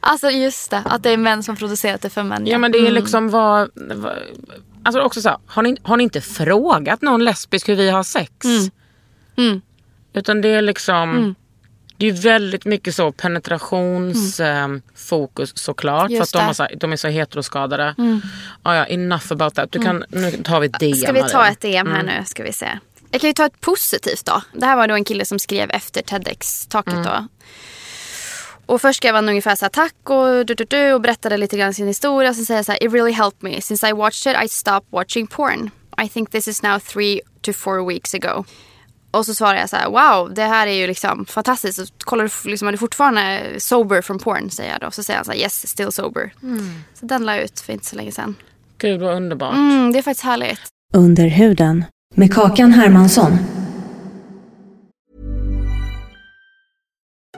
[0.00, 2.46] Alltså just det, att det är män som producerat det för män.
[2.46, 3.70] Ja men det är liksom vad...
[3.74, 4.18] vad
[4.86, 8.02] alltså också så här, har ni, har ni inte frågat någon lesbisk hur vi har
[8.02, 8.32] sex?
[9.36, 9.60] Mm.
[10.12, 11.34] Utan det är liksom...
[11.98, 16.08] Det är väldigt mycket så penetrationsfokus såklart.
[16.08, 16.18] Mm.
[16.18, 17.94] Just för att de, så de är så heteroskadade.
[18.62, 19.72] Ja, ja, enough about that.
[19.72, 20.92] Du kan, Nu tar vi ett DM.
[20.92, 21.02] Mm.
[21.02, 22.24] Ska vi ta ett DM här nu?
[22.26, 22.78] Ska vi se.
[23.10, 24.42] Jag kan ju ta ett positivt då.
[24.52, 27.26] Det här var då en kille som skrev efter TEDx-taket då.
[28.66, 31.56] Och först skrev han ungefär så här, tack och, du, du, du, och berättade lite
[31.56, 32.34] grann sin historia.
[32.34, 33.60] Sen säger jag så här, it really helped me.
[33.60, 35.70] Since I watched it I stopped watching porn.
[36.04, 38.44] I think this is now three to four weeks ago.
[39.10, 41.78] Och så svarar jag så här, wow, det här är ju liksom fantastiskt.
[41.78, 44.50] Och kollar du, liksom, är du fortfarande sober from porn?
[44.50, 44.90] Säger jag då.
[44.90, 46.32] Så säger han så här, yes, still sober.
[46.94, 48.34] Så den la jag ut för inte så länge sedan.
[48.78, 49.54] Gud vad underbart.
[49.54, 50.60] Mm, det är faktiskt härligt.
[50.94, 53.38] Under huden med Kakan Hermansson.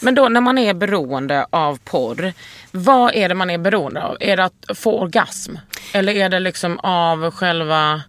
[0.00, 2.32] Men då när man är beroende av porr,
[2.70, 4.16] vad är det man är beroende av?
[4.20, 5.56] Är det att få orgasm?
[5.92, 8.02] Eller är det liksom av själva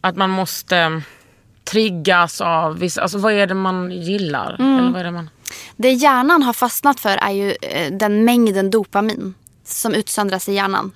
[0.00, 1.02] att man måste
[1.64, 4.54] triggas av vissa, alltså vad är det man gillar?
[4.54, 5.30] Eller vad är det man...
[5.76, 9.34] Det hjärnan har fastnat för är ju eh, den mängden dopamin
[9.64, 10.92] som utsöndras i hjärnan.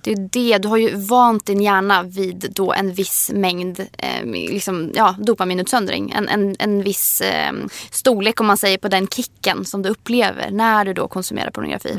[0.00, 4.24] Det är det, du har ju vant din hjärna vid då en viss mängd eh,
[4.24, 6.10] liksom, ja, dopaminutsöndring.
[6.10, 7.52] En, en, en viss eh,
[7.90, 11.98] storlek om man säger på den kicken som du upplever när du då konsumerar pornografi.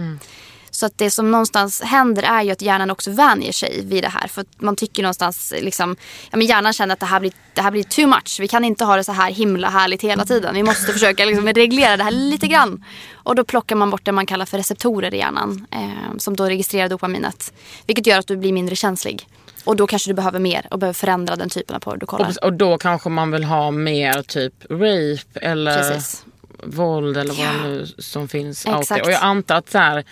[0.76, 4.10] Så att det som någonstans händer är ju att hjärnan också vänjer sig vid det
[4.10, 4.28] här.
[4.28, 5.96] För att man tycker någonstans, liksom,
[6.32, 8.38] ja, men hjärnan känner att det här, blir, det här blir too much.
[8.40, 10.56] Vi kan inte ha det så här himla härligt hela tiden.
[10.56, 12.84] Vi måste försöka liksom, reglera det här lite grann.
[13.14, 15.68] Och då plockar man bort det man kallar för receptorer i hjärnan.
[15.72, 17.54] Eh, som då registrerar dopaminet.
[17.88, 19.28] Vilket gör att du blir mindre känslig.
[19.64, 22.30] Och då kanske du behöver mer och behöver förändra den typen av porr du kollar.
[22.30, 26.26] Och, och då kanske man vill ha mer typ rape eller Precis.
[26.64, 29.06] våld eller vad det nu som finns Exakt.
[29.06, 30.04] Och jag antar att så här,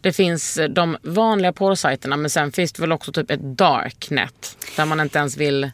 [0.00, 4.84] det finns de vanliga porrsajterna men sen finns det väl också typ ett darknet där
[4.84, 5.70] man inte ens vill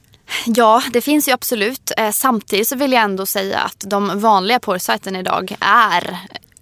[0.47, 1.93] Ja, det finns ju absolut.
[1.97, 6.19] Eh, samtidigt så vill jag ändå säga att de vanliga porrsajterna idag är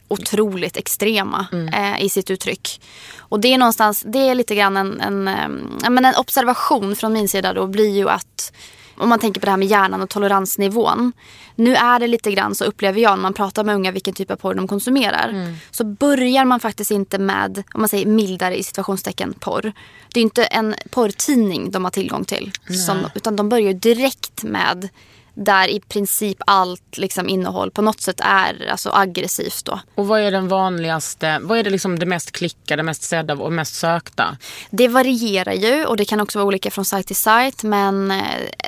[0.09, 2.81] otroligt extrema eh, i sitt uttryck.
[3.19, 7.13] Och det är någonstans, det är lite grann en, en, eh, men en observation från
[7.13, 8.53] min sida då blir ju att
[8.97, 11.13] om man tänker på det här med hjärnan och toleransnivån.
[11.55, 14.31] Nu är det lite grann så upplever jag när man pratar med unga vilken typ
[14.31, 15.55] av porr de konsumerar.
[15.71, 19.73] Så börjar man faktiskt inte med, om man säger mildare i situationstecken porr.
[20.13, 22.53] Det är inte en porrtidning de har tillgång till.
[22.87, 24.89] Som, utan de börjar direkt med
[25.35, 29.65] där i princip allt liksom, innehåll på något sätt är alltså, aggressivt.
[29.65, 29.81] Då.
[29.95, 33.53] Och vad är den vanligaste, vad är det liksom det mest klickade, mest sedda och
[33.53, 34.37] mest sökta?
[34.71, 37.63] Det varierar ju och det kan också vara olika från sajt till sajt.
[37.63, 38.19] Men eh,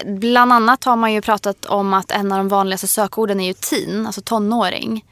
[0.07, 3.53] bland annat har man ju pratat om att en av de vanligaste sökorden är ju
[3.53, 5.05] teen, alltså tonåring.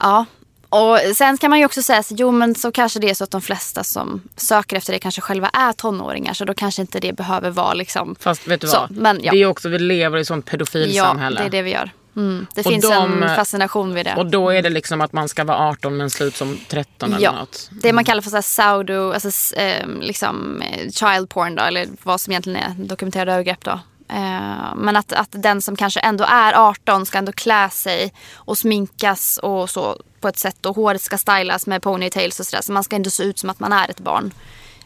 [0.00, 0.24] Ja,
[0.70, 3.24] och sen kan man ju också säga så, jo men så kanske det är så
[3.24, 6.34] att de flesta som söker efter det kanske själva är tonåringar.
[6.34, 8.76] Så då kanske inte det behöver vara liksom Fast vet du så.
[8.80, 8.90] vad?
[8.90, 11.40] Men ja, Det är också, vi lever i ett sånt ja pedofilsamhälle.
[11.40, 11.90] det är det vi gör.
[12.16, 12.46] Mm.
[12.54, 14.14] Det Och finns de- en fascination vid det.
[14.16, 17.12] Och då är det liksom att man ska vara 18 men se ut som 13
[17.12, 17.68] eller Ja, något.
[17.70, 21.62] det man kallar för så här pseudo, alltså, s- eh, liksom, eh, child porn då,
[21.62, 23.80] eller vad som egentligen är dokumenterade övergrepp då.
[24.08, 28.58] Eh, men att, att den som kanske ändå är 18 ska ändå klä sig och
[28.58, 32.62] sminkas och så på ett sätt och håret ska stylas med ponytails och sådär.
[32.62, 34.32] Så man ska ändå se ut som att man är ett barn.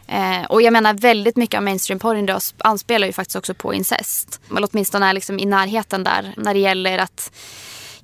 [0.07, 4.41] Eh, och jag menar väldigt mycket av mainstream-porren idag anspelar ju faktiskt också på incest.
[4.57, 7.31] Eller åtminstone är liksom i närheten där när det gäller att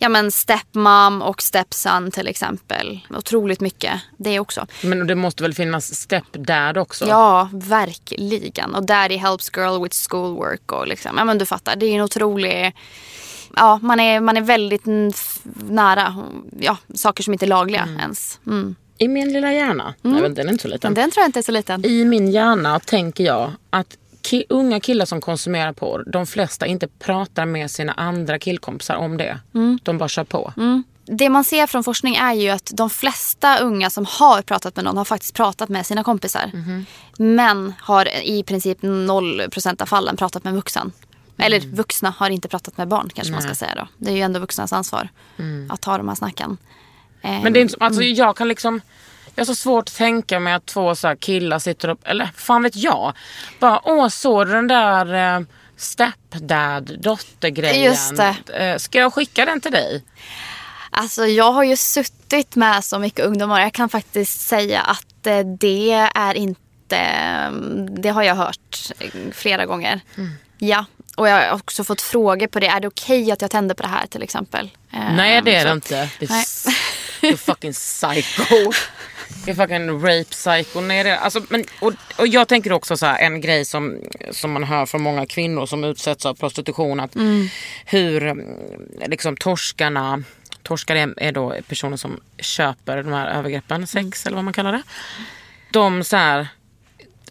[0.02, 3.00] ja men stepmom och stepson till exempel.
[3.10, 4.68] Otroligt mycket det också.
[4.82, 7.06] Men det måste väl finnas step dad också?
[7.06, 8.76] Ja, verkligen.
[8.76, 11.76] Och daddy helps girl with schoolwork och liksom, ja men du fattar.
[11.76, 12.76] Det är en otrolig,
[13.56, 15.12] ja man är, man är väldigt mm,
[15.70, 16.16] nära,
[16.60, 18.40] ja saker som inte är lagliga ens.
[18.48, 18.76] Mm.
[18.98, 20.94] I min lilla hjärna, nej men den är inte så liten.
[20.94, 21.86] Den tror jag inte är så liten.
[21.86, 26.88] I min hjärna tänker jag att ki- unga killar som konsumerar porr, de flesta inte
[26.88, 29.40] pratar med sina andra killkompisar om det.
[29.56, 29.80] Mm.
[29.84, 30.54] De bara kör på.
[31.06, 34.86] Det man ser från forskning är ju att de flesta unga som har pratat med
[34.86, 36.52] någon har faktiskt pratat med sina kompisar.
[37.18, 40.92] Men har i princip 0% av fallen pratat med en vuxen.
[41.42, 43.88] Eller vuxna har inte pratat med barn kanske man ska säga då.
[43.98, 45.10] Det är ju ändå vuxnas ansvar
[45.70, 46.58] att ta de här snacken.
[47.22, 47.42] Mm.
[47.44, 48.82] Men det är inte, alltså jag kan liksom
[49.36, 52.64] jag har så svårt att tänka mig att två så killar sitter upp, eller fan
[52.64, 53.14] vet jag.
[53.60, 55.46] Bara, åh såg du den där eh,
[55.78, 57.84] stepdad dottergrejen?
[57.84, 58.36] Just det.
[58.54, 60.04] Eh, ska jag skicka den till dig?
[60.90, 63.62] Alltså jag har ju suttit med så mycket ungdomar.
[63.62, 67.52] Jag kan faktiskt säga att eh, det är inte...
[67.90, 70.02] Det har jag hört eh, flera gånger.
[70.58, 70.86] Ja.
[71.22, 72.68] Och jag har också fått frågor på det.
[72.68, 74.70] Är det okej att jag tänder på det här till exempel?
[74.92, 76.10] Nej det är det att- inte.
[76.20, 76.46] Det är Nej.
[77.22, 78.72] You're fucking psycho.
[79.46, 80.82] You're fucking rape psycho.
[80.82, 83.98] Nej, det, alltså, men, och, och jag tänker också så här, en grej som,
[84.32, 87.00] som man hör från många kvinnor som utsätts av prostitution.
[87.00, 87.16] Att
[87.86, 88.58] hur mm,
[89.06, 90.24] liksom torskarna,
[90.64, 94.72] torskar är, är då personer som köper de här övergreppen, sex eller vad man kallar
[94.72, 94.84] det.
[95.72, 96.48] De så här,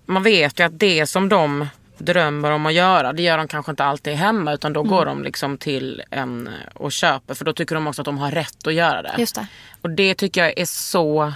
[0.06, 1.66] man vet ju att det som de
[2.00, 5.22] drömmer om att göra, det gör de kanske inte alltid hemma utan då går de
[5.22, 8.74] liksom till en och köper för då tycker de också att de har rätt att
[8.74, 9.14] göra det.
[9.18, 9.46] Just det.
[9.80, 11.32] Och det tycker jag är så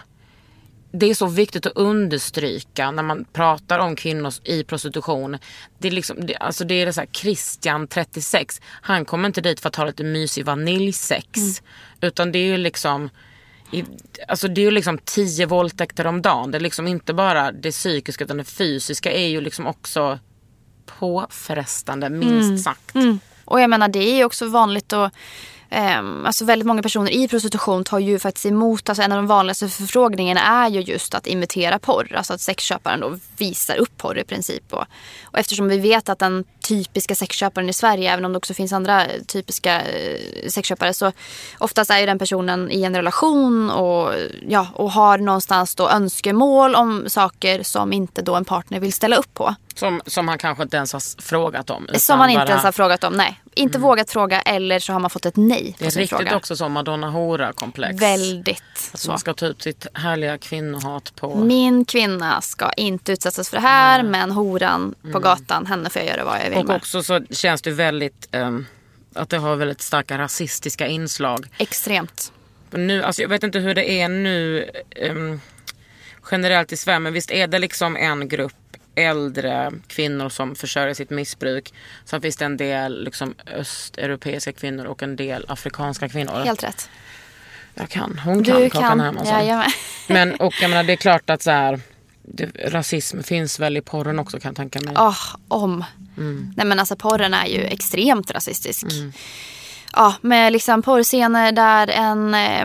[0.92, 5.38] det är så viktigt att understryka när man pratar om kvinnor i prostitution.
[5.78, 9.40] Det är, liksom, det, alltså det är det så här, Christian 36, han kommer inte
[9.40, 11.62] dit för att ha lite mysig vaniljsex.
[12.00, 13.10] Utan det är ju liksom
[13.72, 13.84] i,
[14.28, 16.50] alltså det är ju liksom tio våldtäkter om dagen.
[16.50, 20.18] Det är liksom inte bara det psykiska utan det fysiska är ju liksom också
[20.98, 22.92] påfrestande minst sagt.
[23.44, 25.12] Och jag menar det är ju också vanligt att
[25.70, 29.26] ehm, alltså väldigt många personer i prostitution tar ju faktiskt emot, alltså en av de
[29.26, 32.14] vanligaste förfrågningarna är ju just att imitera porr.
[32.16, 34.72] Alltså att sexköparen då visar upp porr i princip.
[34.72, 34.84] Och,
[35.24, 38.72] och eftersom vi vet att den typiska sexköparen i Sverige, även om det också finns
[38.72, 41.12] andra typiska eh, sexköpare, så
[41.58, 44.12] oftast är ju den personen i en relation och,
[44.48, 49.16] ja, och har någonstans då önskemål om saker som inte då en partner vill ställa
[49.16, 49.54] upp på.
[49.74, 51.86] Som, som han kanske inte ens har frågat om.
[51.94, 53.12] Som man inte bara- ens har frågat om.
[53.12, 56.36] Nej, inte vågat fråga eller så har man fått ett nej Det är riktigt fråga.
[56.36, 58.02] också som Madonna Hora-komplex.
[58.02, 58.62] Väldigt
[58.92, 59.10] Att så.
[59.10, 61.34] man ska ta ut sitt härliga kvinnohat på...
[61.34, 66.10] Min kvinna ska inte utsättas för det här men horan på gatan, henne får jag
[66.10, 66.60] göra vad jag vill Mm.
[66.64, 66.76] och med.
[66.76, 68.28] också så känns det väldigt...
[68.32, 68.66] ehm,
[69.14, 71.46] att det har väldigt starka rasistiska inslag.
[71.58, 72.32] Extremt.
[72.70, 75.40] Nu, alltså jag vet inte hur det är nu ehm,
[76.30, 78.52] generellt i Sverige men visst är det liksom en grupp
[78.94, 81.74] äldre kvinnor som försörjer sitt missbruk.
[82.04, 86.44] Sen finns det en del liksom, östeuropeiska kvinnor och en del afrikanska kvinnor.
[86.44, 86.90] Helt rätt.
[87.74, 89.00] Jag kan, hon kan Du Kakan kan.
[89.00, 89.34] Hermansson.
[89.34, 89.72] Ja, jag med.
[90.08, 91.80] Men och jag menar, det är klart att så här,
[92.24, 94.94] det, rasism finns väl i porren också kan jag tänka mig.
[94.98, 95.18] Åh,
[95.48, 95.84] om.
[96.16, 96.52] Mm.
[96.56, 98.86] Nej men alltså porren är ju extremt rasistisk.
[99.92, 102.64] Ja, med liksom porrscener där en eh,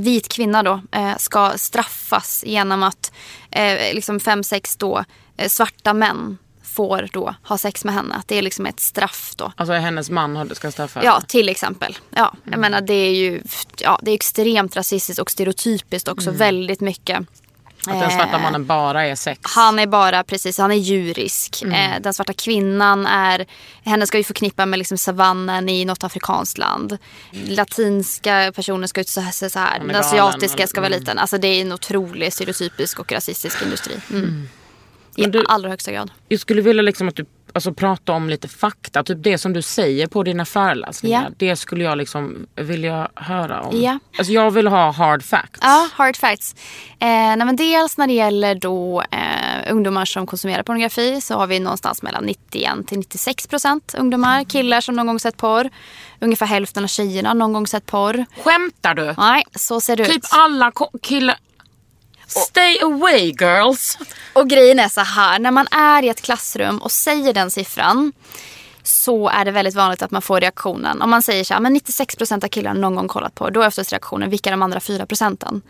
[0.00, 3.12] vit kvinna då eh, ska straffas genom att
[3.50, 5.04] eh, liksom fem, sex då
[5.36, 8.14] eh, svarta män får då ha sex med henne.
[8.14, 9.52] Att det är liksom ett straff då.
[9.56, 11.98] Alltså hennes man ska straffa Ja, till exempel.
[12.10, 12.60] Ja, jag Mm.
[12.60, 13.42] menar det är ju
[13.80, 17.26] ja, det är extremt rasistiskt och stereotypiskt också väldigt mycket.
[17.86, 19.40] Att den svarta Eh, mannen bara är sex.
[19.42, 21.62] Han är bara precis, han är djurisk.
[21.62, 21.92] Mm.
[21.92, 23.46] Eh, den svarta kvinnan är,
[23.84, 26.98] henne ska vi förknippa med liksom savannen i något afrikanskt land.
[27.30, 29.80] Latinska personer ska ut så här, så här.
[29.80, 31.00] är den asiatiska ska vara mm.
[31.00, 31.18] liten.
[31.18, 33.94] Alltså det är en otrolig stereotypisk och rasistisk industri.
[34.10, 34.48] Mm.
[35.16, 36.10] I du- allra högsta grad.
[36.28, 39.02] Jag skulle vilja liksom att du alltså, prata om lite fakta.
[39.04, 41.22] Typ det som du säger på dina föreläsningar.
[41.28, 41.34] Ja.
[41.38, 43.80] Det skulle jag liksom vilja höra om.
[43.82, 43.98] Ja.
[44.18, 45.58] Alltså, jag vill ha hard facts.
[45.62, 46.54] Ja, hard facts.
[46.98, 51.60] Eh, nej, dels när det gäller då, eh, ungdomar som konsumerar pornografi så har vi
[51.60, 55.70] någonstans mellan 91 till 96 procent ungdomar, killar som någon gång sett porr.
[56.20, 58.24] Ungefär hälften av tjejerna har någon gång sett porr.
[58.44, 59.14] Skämtar du?
[59.18, 60.28] Nej, så ser det Typ ut.
[60.32, 61.36] alla ko- killar...
[62.30, 63.98] Stay away girls.
[64.32, 68.12] Och grejen är så här, när man är i ett klassrum och säger den siffran
[68.82, 71.02] så är det väldigt vanligt att man får reaktionen.
[71.02, 73.66] Om man säger så här, men 96% av killarna någon gång kollat på då är
[73.66, 75.62] oftast reaktionen, vilka är de andra 4 procenten?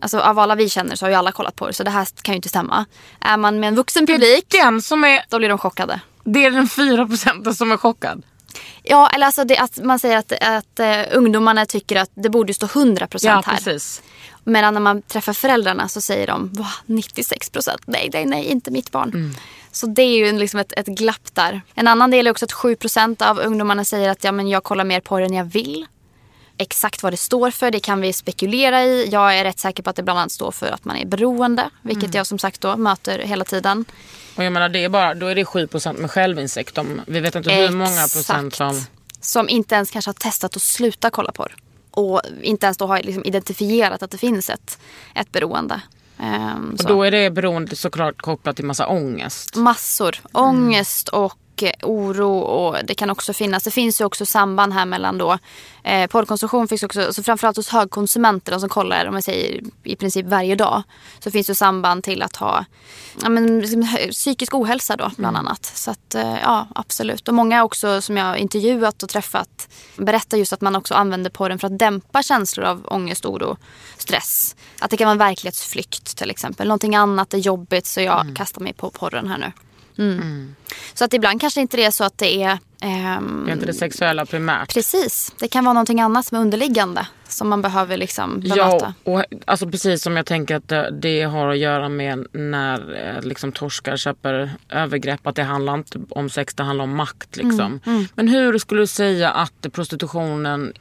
[0.00, 2.06] Alltså av alla vi känner så har ju alla kollat på det så det här
[2.22, 2.84] kan ju inte stämma.
[3.20, 5.24] Är man med en vuxen publik, Den som är...
[5.28, 6.00] då blir de chockade.
[6.24, 8.22] Det är den 4 procenten som är chockad.
[8.82, 12.54] Ja, eller alltså det, att man säger att, att uh, ungdomarna tycker att det borde
[12.54, 13.54] stå 100% Ja, här.
[13.54, 14.02] precis.
[14.48, 17.70] Medan när man träffar föräldrarna så säger de Va, 96%.
[17.86, 19.08] Nej, nej, nej, inte mitt barn.
[19.08, 19.34] Mm.
[19.72, 21.60] Så det är ju liksom ett, ett glapp där.
[21.74, 24.84] En annan del är också att 7% av ungdomarna säger att ja, men jag kollar
[24.84, 25.86] mer på det än jag vill.
[26.58, 29.08] Exakt vad det står för det kan vi spekulera i.
[29.12, 31.70] Jag är rätt säker på att det bland annat står för att man är beroende.
[31.82, 32.16] Vilket Mm.
[32.16, 33.84] jag som sagt då möter hela tiden.
[34.36, 36.78] Och jag menar, det är bara, då är det 7 procent med självinsikt.
[36.78, 38.68] Om, vi vet inte hur många procent som...
[38.68, 38.90] Exakt.
[39.20, 41.54] Som inte ens kanske har testat att sluta kolla på det.
[41.96, 44.78] Och inte ens då har liksom identifierat att det finns ett,
[45.14, 45.80] ett beroende.
[46.18, 49.56] Ehm, Och då är det beroende såklart kopplat till massa ångest.
[49.56, 50.16] Massor.
[50.32, 54.86] Ångest och och oro och det kan också finnas, det finns ju också samband här
[54.86, 55.38] mellan då
[55.82, 59.96] eh, porrkonsumtion finns också, så framförallt hos högkonsumenter de som kollar om jag säger i
[59.96, 60.82] princip varje dag
[61.18, 62.64] så finns det samband till att ha
[63.22, 65.64] ja, men, liksom, psykisk ohälsa då bland annat.
[65.64, 70.38] Så att eh, ja absolut och många också som jag har intervjuat och träffat berättar
[70.38, 73.56] just att man också använder porren för att dämpa känslor av ångest, oro,
[73.96, 74.56] stress.
[74.78, 76.68] Att det kan vara en verklighetsflykt till exempel.
[76.68, 79.52] Någonting annat är jobbigt så jag kastar mig på porren här nu.
[79.98, 80.54] Mm.
[80.94, 82.58] Så att ibland kanske inte det är så att det är...
[82.80, 84.74] ehm, Det är inte det sexuella primärt.
[84.74, 85.32] Precis.
[85.38, 87.06] Det kan vara någonting annat som är underliggande.
[87.28, 88.94] Som man behöver liksom bemöta.
[89.04, 92.94] Ja, och alltså precis som jag tänker att det, det har att göra med när
[93.16, 95.26] eh, liksom torskar köper övergrepp.
[95.26, 97.36] Att det handlar inte om sex, det handlar om makt.
[97.36, 97.80] Liksom.
[98.14, 100.72] Men hur skulle du säga att prostitutionen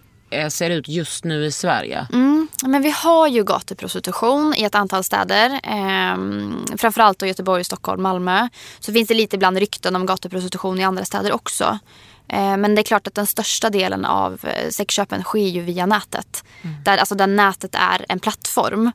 [0.51, 2.07] ser ut just nu i Sverige?
[2.13, 5.59] Mm, men vi har ju gatuprostitution i ett antal städer.
[5.63, 8.49] Ehm, framförallt då Göteborg, Stockholm, Malmö.
[8.79, 11.79] Så finns det lite ibland rykten om gatuprostitution i andra städer också.
[12.27, 15.85] Eh, Men det är klart att den största delen av eh, sexköpen sker ju via
[15.85, 16.43] nätet.
[16.83, 18.91] Där, alltså där nätet är en plattform,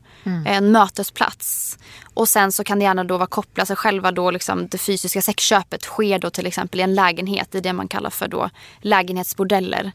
[0.47, 1.77] en mötesplats.
[2.13, 5.21] Och sen så kan det gärna då vara kopplat, så själva då liksom det fysiska
[5.21, 8.49] sexköpet sker då till exempel i en lägenhet, i det man kallar för då
[8.81, 9.91] lägenhetsbordeller.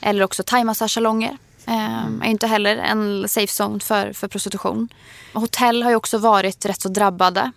[0.00, 1.38] Eller också thaimassagesalonger.
[1.66, 4.88] Um, är inte heller en safe zone för, för prostitution.
[5.32, 7.52] Hotell har ju också varit rätt så drabbade.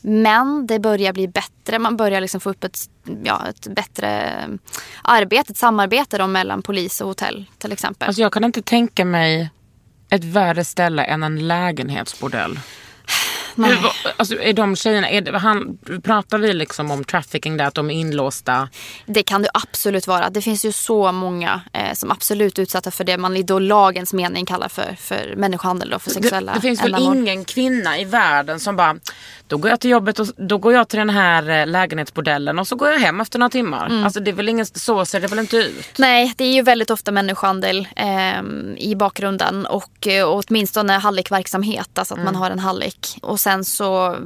[0.00, 1.78] Men det börjar bli bättre.
[1.78, 2.78] Man börjar liksom få upp ett,
[3.24, 4.32] ja, ett bättre
[5.02, 8.06] arbete, ett samarbete då mellan polis och hotell till exempel.
[8.06, 9.50] Alltså jag kan inte tänka mig
[10.10, 12.58] ett värre ställe än en lägenhetsbordell.
[13.54, 13.78] Nej.
[14.16, 17.90] Alltså, är de tjejerna, är det, han, pratar vi liksom om trafficking där, att de
[17.90, 18.68] är inlåsta?
[19.06, 20.30] Det kan det absolut vara.
[20.30, 23.58] Det finns ju så många eh, som absolut är utsatta för det man i då
[23.58, 27.16] lagens mening kallar för, för människohandel och för sexuella Det, det finns väl ändamål.
[27.16, 28.96] ingen kvinna i världen som bara,
[29.46, 32.68] då går jag till jobbet och då går jag till den här eh, lägenhetsbordellen och
[32.68, 33.86] så går jag hem efter några timmar.
[33.86, 34.04] Mm.
[34.04, 35.98] Alltså det är väl ingen, så ser det väl inte ut?
[35.98, 38.42] Nej, det är ju väldigt ofta människohandel eh,
[38.76, 42.32] i bakgrunden och, eh, och åtminstone hallickverksamhet, alltså att Mm.
[42.34, 43.18] man har en hallick.
[43.22, 44.16] Och sen så,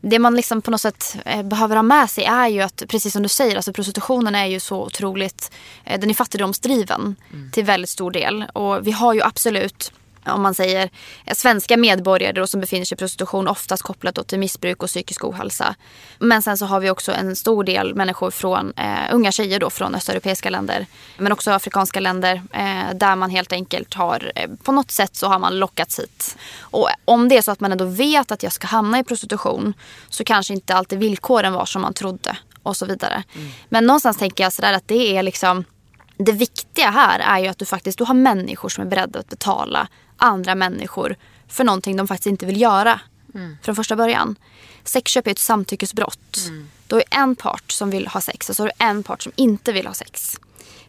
[0.00, 3.12] det man liksom på något sätt eh, behöver ha med sig är ju att, precis
[3.12, 5.50] som du säger, alltså prostitutionen är ju så otroligt,
[5.84, 7.50] eh, den är fattigdomsdriven Mm.
[7.50, 8.44] till väldigt stor del.
[8.52, 9.92] Och vi har ju absolut
[10.30, 10.90] om man säger
[11.24, 15.24] eh, svenska medborgare då, som befinner sig i prostitution oftast kopplat till missbruk och psykisk
[15.24, 15.74] ohälsa.
[16.18, 19.70] Men sen så har vi också en stor del människor från eh, unga tjejer då
[19.70, 24.72] från östeuropeiska länder men också afrikanska länder eh, där man helt enkelt har eh, på
[24.72, 26.36] något sätt så har man lockats hit.
[26.60, 29.74] Och om det är så att man ändå vet att jag ska hamna i prostitution
[30.08, 33.22] så kanske inte alltid villkoren var som man trodde och så vidare.
[33.68, 35.64] Men någonstans tänker jag sådär att det är liksom
[36.24, 39.28] det viktiga här är ju att du faktiskt du har människor som är beredda att
[39.28, 39.88] betala
[40.20, 41.16] andra människor
[41.48, 43.00] för någonting de faktiskt inte vill göra
[43.62, 44.36] från första början.
[44.84, 46.38] Sexköp är ett samtyckesbrott.
[46.86, 49.32] Då är en part som vill ha sex och så har du en part som
[49.36, 50.40] inte vill ha sex.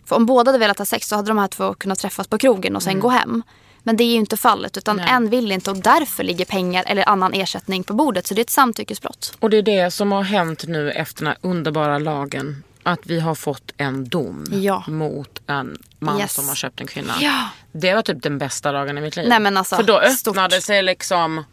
[0.05, 2.37] För om båda hade velat ha sex så hade de här två kunnat träffas på
[2.37, 3.43] krogen och sen gå hem.
[3.83, 5.09] Men det är ju inte fallet utan Nej.
[5.09, 8.27] en vill inte och därför ligger pengar eller annan ersättning på bordet.
[8.27, 9.37] Så det är ett samtyckesbrott.
[9.39, 12.63] Och det är det som har hänt nu efter den här underbara lagen.
[12.83, 14.83] Att vi har fått en dom Ja.
[14.87, 16.33] mot en man Yes.
[16.33, 17.13] som har köpt en kvinna.
[17.19, 17.49] Ja.
[17.71, 19.29] Det var typ den bästa dagen i mitt liv.
[19.29, 20.31] Nej, alltså, För då stort.
[20.31, 21.43] öppnade sig liksom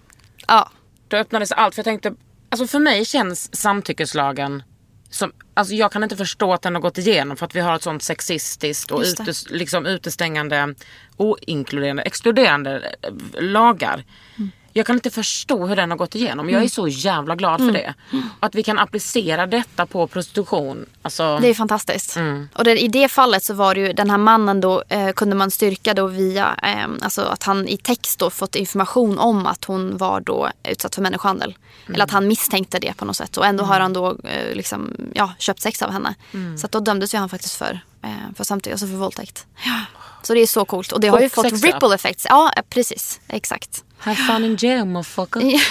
[0.48, 0.70] Ja.
[1.08, 1.74] Då öppnade sig allt.
[1.74, 2.14] För jag tänkte,
[2.50, 4.62] alltså för mig känns samtyckeslagen
[5.10, 7.74] som, alltså jag kan inte förstå att den har gått igenom för att vi har
[7.76, 10.74] ett sånt sexistiskt och utes, liksom utestängande,
[11.16, 14.04] oinkluderande, exkluderande eh, lagar.
[14.38, 14.50] Mm.
[14.78, 16.50] Jag kan inte förstå hur den har gått igenom.
[16.50, 17.74] Jag är så jävla glad Mm.
[17.74, 17.94] för det.
[18.40, 20.86] Att vi kan applicera detta på prostitution.
[21.02, 22.16] Alltså, Det är fantastiskt.
[22.54, 25.36] Och det, i det fallet så var det ju den här mannen då eh, kunde
[25.36, 29.64] man styrka då via eh, alltså att han i text då fått information om att
[29.64, 31.56] hon var då utsatt för människohandel.
[31.94, 34.96] Eller att han misstänkte det på något sätt och ändå har han då eh, liksom,
[35.14, 36.14] ja, köpt sex av henne.
[36.58, 39.46] Så att då dömdes ju han faktiskt för, eh, för samtycke, alltså för våldtäkt.
[39.64, 39.80] Ja.
[40.28, 42.26] Så det är så coolt och det har ju fått ripple effects.
[42.28, 43.20] Ja, eh, precis.
[43.28, 43.84] Exakt.
[43.98, 45.62] Have fun in jail motherfucker.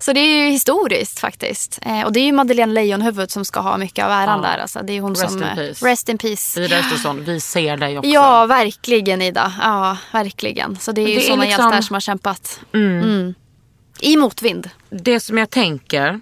[0.00, 1.78] Så det är ju historiskt faktiskt.
[1.82, 4.48] Eh, och det är ju Madeleine Leijonhufvud som ska ha mycket av äran Ja.
[4.50, 4.58] där.
[4.58, 4.80] Alltså.
[4.82, 5.38] Det är hon Rest som...
[5.42, 5.86] in eh, peace.
[5.86, 6.60] Rest in peace.
[6.60, 8.10] Ida Östersson, vi ser dig också.
[8.10, 9.52] Ja, verkligen Ida.
[9.62, 10.78] Ja, verkligen.
[10.78, 12.60] Så det är ju Det såna liksom- hjältar som har kämpat.
[12.74, 13.34] Mm.
[14.00, 14.70] I motvind.
[14.90, 16.20] det som jag tänker,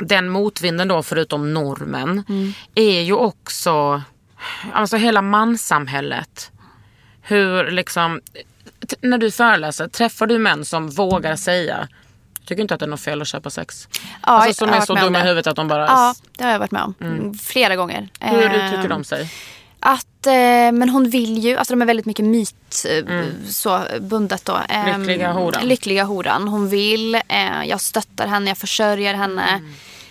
[0.00, 2.24] den motvinden då förutom normen,
[2.74, 4.02] är ju också
[4.72, 6.50] alltså hela manssamhället.
[7.22, 8.20] Hur liksom,
[9.00, 11.88] när du föreläser, träffar du män som vågar säga
[12.46, 13.88] Tycker inte att det är något fel att köpa sex?
[13.92, 15.28] Ja, alltså som är så dumma i det.
[15.28, 15.86] huvudet att de bara...
[15.86, 17.34] Ja, det har jag varit med om.
[17.42, 18.08] Flera gånger.
[18.20, 19.30] Hur Eh, uttrycker de sig?
[19.80, 20.32] Att, eh,
[20.72, 24.58] men hon vill ju, alltså de är väldigt mycket myt eh, så bundet då.
[24.68, 25.62] Eh, Lyckliga horan.
[25.68, 26.48] Lyckliga horan.
[26.48, 29.60] Hon vill, eh, jag stöttar henne, jag försörjer henne.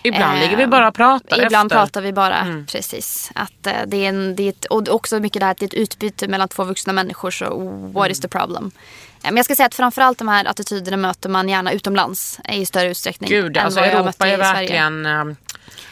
[0.08, 1.80] Ibland Eh, ligger vi bara och pratar Ibland efter.
[1.86, 3.32] pratar vi bara, precis.
[3.36, 5.66] Att, eh, det är en, det är ett, och också mycket det här att det
[5.66, 7.32] är ett utbyte mellan två vuxna människor.
[7.32, 7.60] Så
[7.94, 8.72] what is the problem?
[8.76, 12.66] Eh, Men jag ska säga att framförallt de här attityderna möter man gärna utomlands i
[12.66, 13.30] större utsträckning.
[13.30, 14.54] Gud, än alltså vad jag Europa i är Sverige.
[14.54, 15.06] verkligen...
[15.06, 15.36] eh,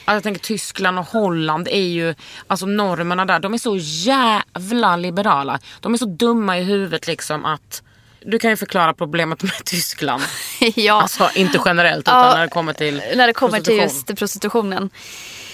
[0.08, 2.16] Alltså jag tänker Tyskland och Holland är ju,
[2.48, 5.60] alltså normerna där, de är så jävla liberala.
[5.80, 7.84] De är så dumma i huvudet liksom att,
[8.26, 10.24] du kan ju förklara problemet med Tyskland.
[10.76, 11.02] ja.
[11.02, 14.90] Alltså inte generellt utan Ja, när det kommer till när det kommer till just prostitutionen.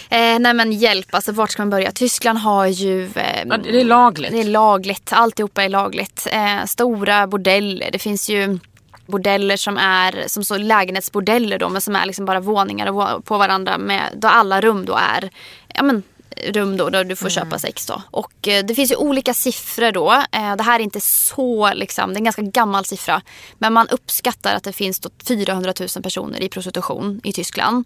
[0.10, 1.92] Eh, nej men hjälp, alltså vart ska man börja?
[1.92, 3.06] Tyskland har ju...
[3.16, 4.32] Eh, Ja, det är lagligt.
[4.32, 6.28] Det är lagligt, alltihopa är lagligt.
[6.32, 8.60] Eh, stora bordeller, det finns ju
[9.06, 13.78] bordeller som är som så lägenhetsbordeller då men som är liksom bara våningar på varandra
[13.78, 15.30] med, då alla rum då är
[15.68, 16.04] ja, men,
[16.48, 18.02] rum då där du får köpa sex då.
[18.12, 20.12] Och eh, det finns ju olika siffror då.
[20.32, 23.22] Eh, det här är inte så liksom, det är en ganska gammal siffra.
[23.58, 27.86] Men man uppskattar att det finns då 400 000 personer i prostitution i Tyskland.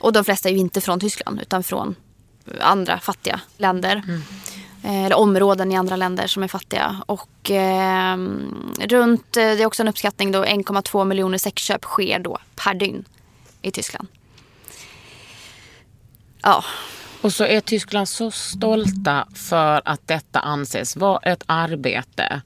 [0.00, 1.94] Och de flesta är ju inte från Tyskland utan från
[2.60, 4.02] andra fattiga länder.
[4.82, 7.02] Eh, Eller områden i andra länder som är fattiga.
[7.06, 8.16] Och eh,
[8.80, 13.04] runt, eh, det är också en uppskattning då, 1,2 miljoner sexköp sker då per dygn
[13.62, 14.08] i Tyskland.
[16.42, 16.64] Ja,
[17.20, 22.42] Och så är Tyskland så stolta för att detta anses vara ett arbete.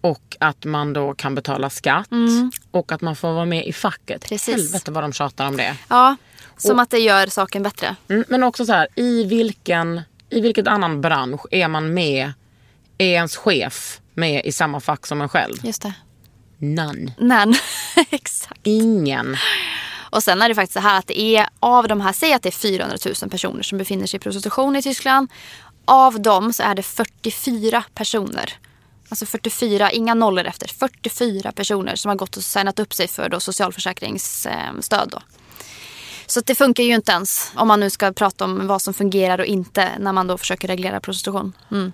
[0.00, 2.08] Och att man då kan betala skatt.
[2.70, 4.28] Och att man får vara med i facket.
[4.28, 4.56] Precis.
[4.56, 5.76] Helvete vad de tjatar om det.
[5.88, 6.16] ja
[6.56, 7.96] som att det gör saken bättre.
[8.08, 10.00] Mm, men också så här, i vilken,
[10.30, 12.32] i vilken annan bransch är man med,
[12.98, 15.54] är ens chef med i samma fack som en själv?
[15.62, 15.94] Just det.
[16.58, 17.12] None.
[17.18, 17.54] Men,
[18.10, 18.60] exakt.
[18.62, 19.36] Ingen.
[20.14, 22.42] Och sen är det faktiskt så här att det är av de här, säg att
[22.42, 25.30] det är 400 000 personer som befinner sig i prostitution i Tyskland.
[25.84, 28.52] Av dem så är det 44 personer.
[29.08, 30.68] Alltså 44, inga nollor efter.
[30.68, 35.08] 44 personer som har gått och signat upp sig för då socialförsäkringsstöd.
[35.08, 35.22] Då.
[36.26, 39.38] Så det funkar ju inte ens om man nu ska prata om vad som fungerar
[39.38, 41.52] och inte när man då försöker reglera prostitution.
[41.70, 41.92] Mm.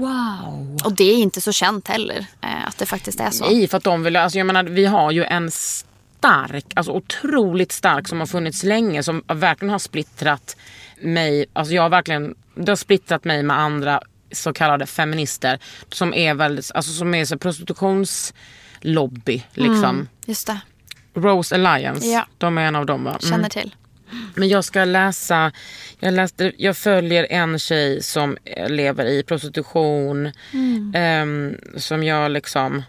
[0.00, 0.76] Wow.
[0.84, 3.44] Och det är inte så känt heller eh, att det faktiskt är så.
[3.44, 5.50] Nej, för att de vill, alltså jag menar, vi har ju en
[6.18, 10.56] stark, alltså otroligt stark som har funnits länge som verkligen har splittrat
[11.00, 14.00] mig, alltså jag har verkligen, det har splittrat mig med andra
[14.32, 15.58] så kallade feminister
[15.92, 20.08] som är väldigt, alltså som är så prostitutionslobby liksom.
[20.26, 20.60] Just det,
[21.14, 22.26] Rose Alliance, Ja.
[22.38, 23.10] de är en av dem va?
[23.10, 23.20] Mm.
[23.30, 23.74] känner till.
[24.34, 25.52] Men jag ska läsa,
[26.00, 28.36] jag, läste, jag följer en tjej som
[28.68, 30.32] lever i prostitution.
[30.94, 32.82] ehm, som jag liksom,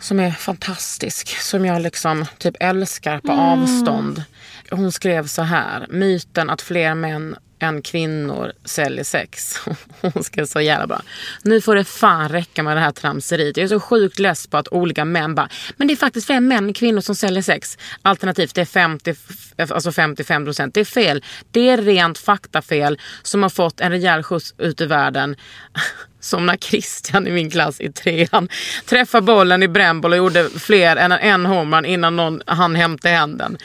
[0.00, 1.28] som är fantastisk.
[1.28, 4.22] Som jag liksom typ älskar på avstånd.
[4.70, 9.56] Hon skrev så här, myten att fler män än kvinnor säljer sex.
[10.00, 11.02] Hon skrev så jävla bra.
[11.42, 13.56] Nu får det fan räcka med det här tramseriet.
[13.56, 16.40] Jag är så sjukt less på att olika män bara, men det är faktiskt fler
[16.40, 17.78] män än kvinnor som säljer sex.
[18.02, 19.14] Alternativt det är 50,
[19.56, 20.74] alltså 55 procent.
[20.74, 21.24] Det är fel.
[21.50, 25.36] Det är rent faktafel som har fått en rejäl skjuts ut i världen.
[26.20, 28.48] Som när Christian i min klass i trean
[28.86, 33.38] träffade bollen i brännboll och gjorde fler än en homerun innan någon han hämtade hem
[33.38, 33.58] den.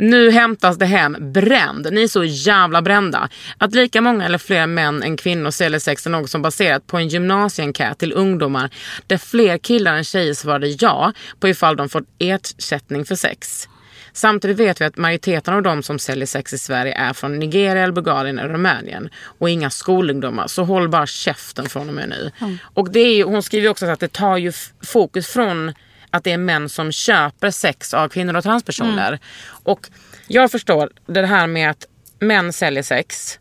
[0.00, 1.88] Nu hämtas det hem bränd.
[1.92, 3.28] Ni är så jävla brända.
[3.58, 6.96] Att lika många eller fler män än kvinnor säljer sex är något som baserat på
[6.96, 8.70] en gymnasieenkät till ungdomar
[9.06, 13.68] där fler killar än tjejer svarade ja på ifall de fått ersättning för sex.
[14.20, 17.92] Samtidigt vet vi att majoriteten av de som säljer sex i Sverige är från Nigeria,
[17.92, 19.08] Bulgarien eller Rumänien.
[19.38, 20.46] Och inga skolungdomar.
[20.46, 22.30] Så håll bara käften från och med nu.
[22.74, 24.52] Och det är ju, hon skriver också att det tar ju
[24.82, 25.72] fokus från
[26.10, 29.18] att det är män som köper sex av kvinnor och transpersoner.
[29.62, 29.88] Och
[30.28, 31.86] jag förstår det här med att
[32.18, 33.38] män säljer sex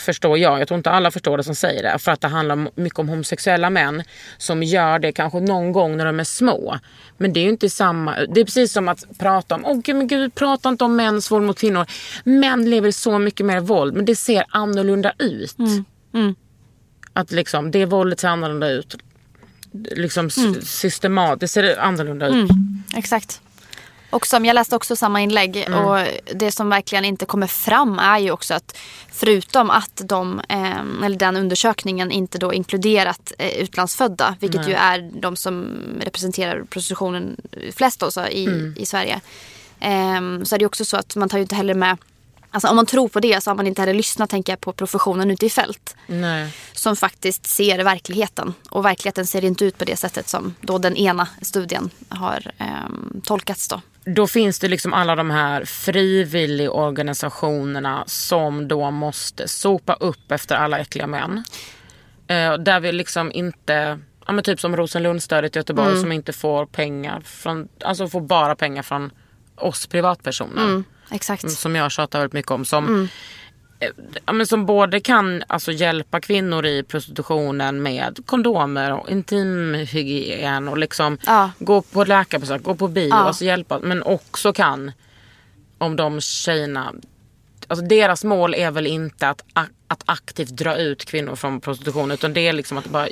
[0.00, 0.60] förstår jag.
[0.60, 1.98] Jag tror inte alla förstår det som säger det.
[1.98, 4.02] För att det handlar mycket om homosexuella män
[4.38, 6.78] som gör det kanske någon gång när de är små.
[7.18, 8.16] Men det är ju inte samma.
[8.28, 11.30] Det är precis som att prata om, åh gud, men gud, prata inte om mäns
[11.30, 11.86] våld mot kvinnor.
[12.24, 15.56] Män lever så mycket mer våld men det ser annorlunda ut.
[17.12, 18.96] Att liksom, det våldet ser annorlunda ut.
[19.72, 20.60] Liksom mm.
[20.62, 22.50] systematiskt ser det annorlunda ut.
[22.96, 23.40] Exakt.
[24.10, 25.84] Och som jag läste också samma inlägg Mm.
[25.84, 28.76] och det som verkligen inte kommer fram är ju också att
[29.12, 35.10] förutom att de, eh, eller den undersökningen inte då inkluderat eh, utlandsfödda, vilket ju är
[35.20, 37.36] de som representerar prostitutionen
[37.76, 38.74] flest också i, Mm.
[38.76, 39.20] i Sverige.
[39.80, 41.96] Eh, så är det också så att man tar ju inte heller med
[42.52, 44.72] Alltså om man tror på det så har man inte heller lyssnat tänker jag, på
[44.72, 45.96] professionen ute i fält.
[46.06, 46.52] Nej.
[46.72, 48.54] Som faktiskt ser verkligheten.
[48.70, 53.20] Och verkligheten ser inte ut på det sättet som då den ena studien har ehm,
[53.24, 53.68] tolkats.
[53.68, 53.80] Då.
[54.04, 60.78] Då finns det liksom alla de här frivilligorganisationerna som då måste sopa upp efter alla
[60.78, 61.44] äckliga män.
[62.26, 66.00] Eh, där vi liksom inte, ja men typ som Rosenlundsstödet i Göteborg Mm.
[66.00, 69.10] som inte får pengar från, alltså får bara pengar från
[69.56, 70.64] oss privatpersoner.
[70.64, 70.84] Mm.
[71.10, 71.50] exakt.
[71.50, 72.64] som jag tjatar väldigt mycket om.
[72.64, 73.08] Som, eh,
[74.26, 80.78] ja, men som både kan alltså, hjälpa kvinnor i prostitutionen med kondomer och intimhygien och
[80.78, 81.50] liksom Ja.
[81.58, 83.14] gå på läkarbesök, gå på bio, Ja.
[83.16, 83.78] alltså hjälpa.
[83.78, 84.92] Men också kan,
[85.78, 86.92] om de tjejerna
[87.66, 89.44] Alltså deras mål är väl inte att,
[89.86, 93.08] att aktivt dra ut kvinnor från prostitution utan det är liksom att bara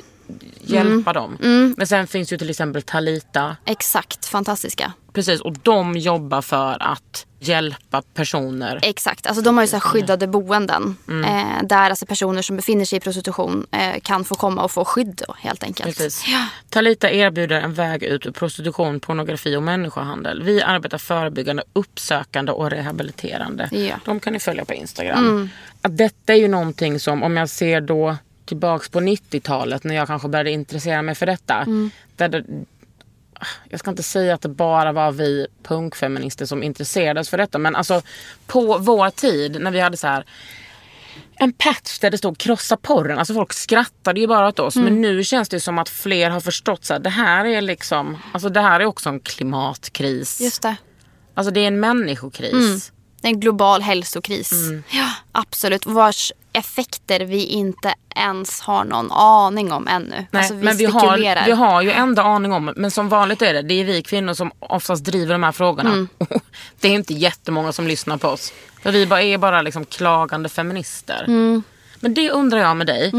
[0.61, 1.37] hjälpa dem.
[1.77, 4.93] Men sen finns ju till exempel Talita Exakt, fantastiska.
[5.19, 8.79] Precis, och de jobbar för att hjälpa personer.
[8.81, 10.97] Exakt, alltså de har ju så här skyddade boenden.
[11.07, 11.25] Mm.
[11.25, 14.85] Eh, där alltså personer som befinner sig i prostitution eh, kan få komma och få
[14.85, 15.97] skydd då, helt enkelt.
[15.97, 16.25] Precis.
[16.69, 20.43] Talita erbjuder en väg ut ur prostitution, pornografi och människohandel.
[20.43, 23.69] Vi arbetar förebyggande, uppsökande och rehabiliterande.
[23.71, 23.95] Ja.
[24.05, 25.49] De kan ni följa på Instagram.
[25.81, 30.07] Att detta är ju någonting som, om jag ser då tillbaks på 90-talet när jag
[30.07, 31.65] kanske började intressera mig för detta.
[32.15, 32.43] Där det,
[33.69, 37.57] jag ska inte säga att det bara var vi punkfeminister som intresserades för detta.
[37.57, 38.01] Men alltså
[38.47, 40.25] på vår tid när vi hade så här
[41.35, 43.19] en patch där det stod krossa porren.
[43.19, 44.75] Alltså folk skrattade ju bara åt oss.
[44.75, 48.49] Men nu känns det som att fler har förstått att det här är liksom, alltså
[48.49, 50.41] det här är också en klimatkris.
[50.41, 50.75] Just det.
[51.33, 52.91] Alltså det är en människokris.
[53.21, 54.51] Det är en global hälsokris.
[54.51, 54.83] Mm.
[54.89, 55.85] Ja, absolut.
[55.85, 60.25] Vars effekter vi inte ens har någon aning om ännu.
[60.31, 63.41] Nej, alltså, vi men vi har, vi har ju ändå aning om Men som vanligt
[63.41, 65.89] är det, det är vi kvinnor som oftast driver de här frågorna.
[65.89, 66.07] Mm.
[66.79, 68.53] det är inte jättemånga som lyssnar på oss.
[68.83, 71.23] För vi bara är bara liksom klagande feminister.
[71.27, 71.63] Mm.
[71.99, 73.11] Men det undrar jag med dig.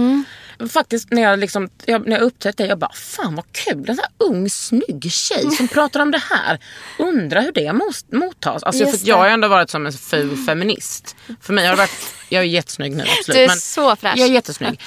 [0.68, 3.88] Faktiskt när jag, liksom, jag, när jag upptäckte det, jag bara fan vad kul.
[3.88, 6.58] En sån här ung snygg tjej som pratar om det här.
[6.98, 8.62] Undrar hur det mot, mottas.
[8.62, 11.16] Alltså, för jag har ju ändå varit som en ful feminist.
[11.40, 13.36] För mig har det varit, jag är jättesnygg nu absolut.
[13.36, 14.18] Du är men så fräsch.
[14.18, 14.80] Jag är jättesnygg.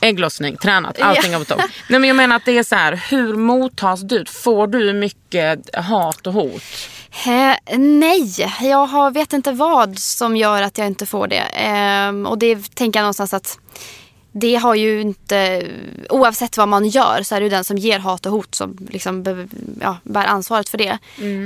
[0.00, 1.60] Ägglossning, tränat, allting har topp.
[1.88, 4.24] Nej men jag menar att det är så här, hur mottas du?
[4.24, 6.62] Får du mycket hat och hot?
[7.26, 11.44] Eh, nej, jag har, vet inte vad som gör att jag inte får det.
[11.52, 13.58] Ehm, och det tänker jag någonstans att
[14.40, 15.66] det har ju inte,
[16.10, 19.24] oavsett vad man gör så är det den som ger hat och hot som liksom
[19.80, 20.98] ja, bär ansvaret för det.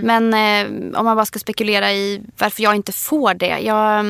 [0.04, 3.58] Men eh, om man bara ska spekulera i varför jag inte får det.
[3.60, 4.06] Jag,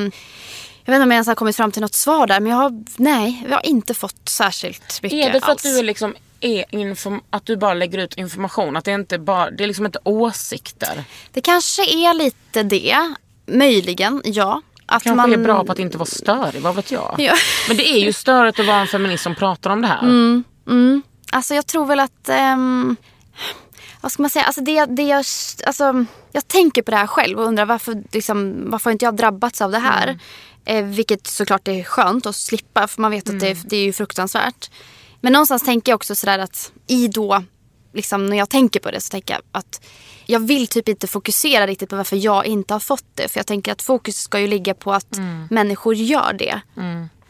[0.85, 2.57] jag vet inte om jag ens har kommit fram till något svar där men jag
[2.57, 5.65] har, nej, jag har inte fått särskilt mycket Är det för alls.
[5.65, 8.77] att du är liksom är inform- att du bara lägger ut information?
[8.77, 11.03] Att det inte bara, det är liksom inte åsikter?
[11.31, 13.13] Det kanske är lite det,
[13.45, 14.61] möjligen, ja.
[14.93, 15.33] Att Kanske man...
[15.33, 17.15] är bra på att inte vara störig, vad vet jag?
[17.17, 17.33] Ja.
[17.67, 20.03] Men det är ju störigt att vara en feminist som pratar om det här.
[21.31, 22.29] Alltså jag tror väl att...
[22.29, 22.95] ehm,
[24.01, 24.45] vad ska man säga?
[24.45, 25.25] Alltså det, det jag,
[25.65, 29.61] alltså, jag tänker på det här själv och undrar varför, liksom, varför inte jag drabbats
[29.61, 30.19] av det här?
[30.65, 33.93] Eh, vilket såklart är skönt att slippa för man vet att det, det är ju
[33.93, 34.71] fruktansvärt.
[35.21, 37.43] Men någonstans tänker jag också sådär att i då,
[37.93, 39.81] liksom, när jag tänker på det så tänker jag att
[40.25, 43.31] jag vill typ inte fokusera riktigt på varför jag inte har fått det.
[43.31, 45.19] För jag tänker att fokus ska ju ligga på att
[45.49, 46.61] människor gör det.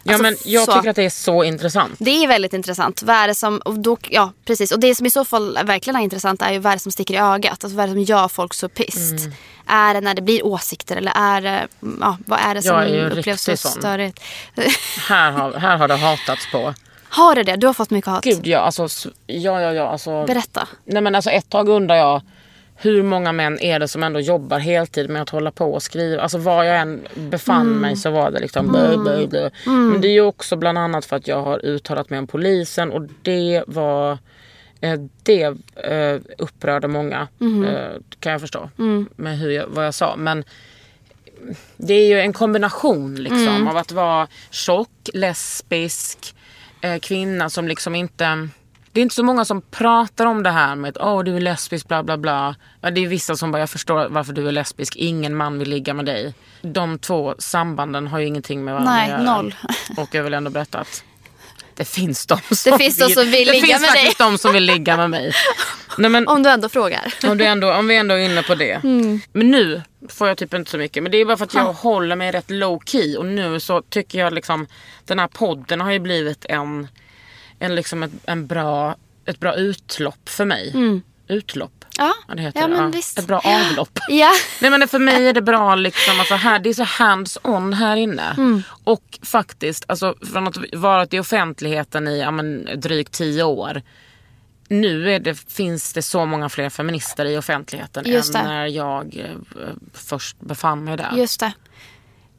[0.05, 0.73] Ja, Alltså, men jag så.
[0.73, 1.93] tycker att det är så intressant.
[1.97, 3.03] Det är väldigt intressant.
[3.03, 4.71] Vad är det som, och då, ja, precis.
[4.71, 6.91] Och det som i så fall verkligen är intressant är ju vad är det som
[6.91, 7.63] sticker i ögat.
[7.63, 9.19] Alltså vad är det som gör folk så pissed?
[9.19, 9.33] Mm.
[9.67, 11.67] Är det när det blir åsikter eller är det,
[11.99, 14.19] ja, vad är det som Jag är upplevs så störigt?
[15.07, 16.73] Här har, här har det hatats på.
[17.09, 17.55] Har det det?
[17.55, 18.23] Du har fått mycket hat?
[18.23, 18.87] Gud ja, alltså,
[19.27, 20.67] ja, ja, ja alltså, Berätta.
[20.85, 22.21] Nej men alltså ett tag undrar jag
[22.83, 26.21] hur många män är det som ändå jobbar heltid med att hålla på och skriva.
[26.21, 29.49] Alltså var jag än befann mig så var det liksom blö, blö, blö.
[29.65, 32.91] Men det är ju också bland annat för att jag har uttalat mig om polisen
[32.91, 34.17] och det var
[34.81, 35.43] eh, det
[35.75, 37.27] eh, upprörde många
[37.67, 38.69] eh, kan jag förstå
[39.15, 40.15] med hur jag, vad jag sa.
[40.15, 40.43] Men
[41.77, 46.35] det är ju en kombination liksom av att vara tjock, lesbisk,
[47.01, 48.49] kvinna som liksom inte...
[48.93, 51.41] Det är inte så många som pratar om det här med att oh, du är
[51.41, 52.55] lesbisk bla bla bla.
[52.81, 55.69] Ja, det är vissa som bara, jag förstår varför du är lesbisk, ingen man vill
[55.69, 56.33] ligga med dig.
[56.61, 59.35] De två sambanden har ju ingenting med varandra Nej, att göra.
[59.35, 59.55] noll.
[59.97, 61.03] Och jag vill ändå berätta att
[61.75, 64.53] det finns de som finns de som vill det ligga finns med faktiskt de som
[64.53, 65.33] vill ligga med mig.
[65.97, 67.13] Nej, men, Om du ändå frågar.
[67.23, 68.71] om, du ändå, om vi ändå är inne på det.
[68.71, 69.21] Mm.
[69.33, 71.03] Men nu får jag typ inte så mycket.
[71.03, 73.17] Men det är bara för att jag håller mig rätt low key.
[73.17, 74.67] Och nu så tycker jag liksom
[75.05, 76.87] den här podden har ju blivit en,
[77.63, 78.95] en, liksom ett, en bra,
[79.25, 80.73] ett bra utlopp för mig.
[81.27, 81.85] Utlopp.
[81.97, 82.73] Ja, Ja, det heter ja det.
[82.73, 83.19] men Ja, visst.
[83.19, 83.99] Ett bra avlopp.
[84.09, 84.31] Ja.
[84.61, 87.73] Nej men för mig är det bra liksom, alltså här, det är så hands on
[87.73, 88.33] här inne.
[88.37, 88.63] Mm.
[88.83, 93.81] Och faktiskt, alltså från att varit i offentligheten i ja, men, drygt tio år.
[94.67, 98.49] Nu det, finns det så många fler feminister i offentligheten Just än det.
[98.49, 101.11] när jag eh, först befann mig där.
[101.15, 101.51] Just det.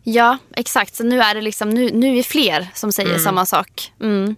[0.03, 0.95] Ja, exakt.
[0.95, 3.93] Så nu är det liksom, nu, nu är fler som säger samma sak.
[4.01, 4.37] Mm.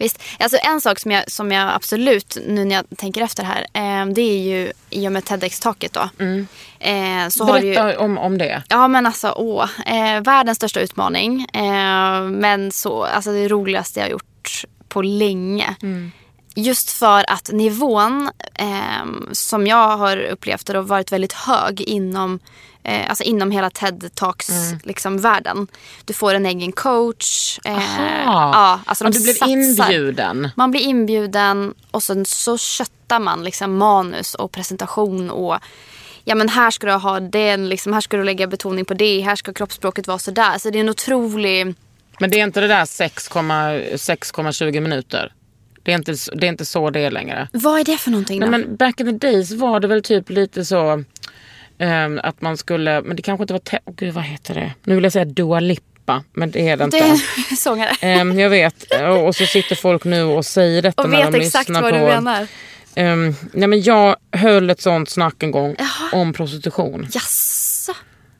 [0.00, 0.22] Visst.
[0.38, 4.06] Alltså en sak som jag, som jag absolut, nu när jag tänker efter här, eh,
[4.06, 6.24] det är ju i och med TEDx-taket då.
[6.78, 8.62] Eh, så har du ju, Berätta om, om det.
[8.68, 11.46] Ja men alltså åh, eh, världens största utmaning.
[11.52, 15.74] Eh, men så, alltså det roligaste jag har gjort på länge.
[16.54, 22.38] Just för att nivån eh, som jag har upplevt det har varit väldigt hög inom,
[22.82, 24.50] eh, alltså inom hela TED Talks
[24.82, 25.66] liksom, världen.
[26.04, 27.58] Du får en egen coach.
[27.64, 28.50] Eh, Aha.
[28.52, 29.52] ja, alltså de du blev satsar.
[29.52, 30.48] inbjuden.
[30.56, 35.58] Man blir inbjuden och sen så köttar man liksom manus och presentation och
[36.24, 39.20] ja men här ska du ha den, liksom, här ska du lägga betoning på det,
[39.20, 40.58] här ska kroppsspråket vara sådär.
[40.58, 41.74] Så det är en otrolig...
[42.20, 45.32] Men det är inte det där 6,- 6,20 minuter.
[45.82, 47.48] Det är, inte, det är inte så det är längre.
[47.52, 48.46] Vad är det för någonting då?
[48.46, 51.04] Nej, men back in the days var det väl typ lite så
[51.78, 54.72] ehm, att man skulle, men det kanske inte var, te- oh, gud vad heter det?
[54.84, 56.96] Nu vill jag säga Dua Lipa, men det är det inte.
[56.98, 57.10] det är
[57.50, 57.90] en sångare.
[58.00, 61.32] Ehm, jag vet, och och så sitter folk nu och säger detta och när vet
[61.32, 61.98] de exakt lyssnar vad på...
[61.98, 62.46] du menar.
[62.94, 65.76] Ehm, nej men jag höll ett sånt snack en gång
[66.12, 67.06] om prostitution.
[67.12, 67.92] Jaså?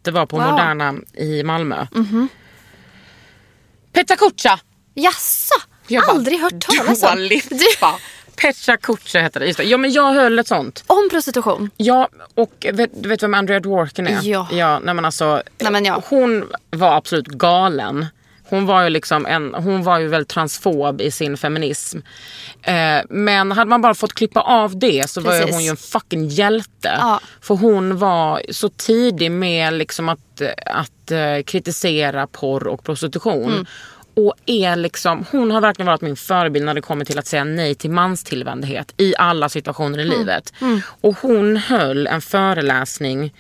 [0.03, 0.51] Det var på Wow.
[0.51, 1.87] Moderna i Malmö.
[3.93, 4.61] Petra Kucha!
[4.95, 5.55] Jaså?
[5.91, 7.19] Jag bara, Aldrig hört talas Dua om.
[7.19, 7.99] Lipa.
[8.37, 9.47] Petra Kucha heter det.
[9.47, 9.65] Just det.
[9.65, 10.85] Ja men jag höll ett sånt.
[10.87, 11.71] Om prostitution?
[11.77, 14.21] Ja, och vet, du vet vem Andrea Dworkin är?
[14.23, 14.49] Ja.
[14.53, 16.03] ja nej men alltså, Nej, men ja.
[16.09, 18.07] Hon var absolut galen.
[18.51, 21.99] Hon var ju liksom en, hon var ju väldigt transfob i sin feminism.
[22.63, 25.55] Eh, men hade man bara fått klippa av det så var Precis.
[25.55, 26.97] hon ju en fucking hjälte.
[26.99, 27.21] Ja.
[27.41, 33.53] För hon var så tidig med liksom att, att eh, kritisera porr och prostitution.
[33.53, 33.67] Mm.
[34.27, 37.45] Och är liksom, hon har verkligen varit min förebild när det kommer till att säga
[37.45, 40.19] nej till manstillvändhet i alla situationer i Mm.
[40.19, 40.53] livet.
[41.01, 43.35] Och hon höll en föreläsning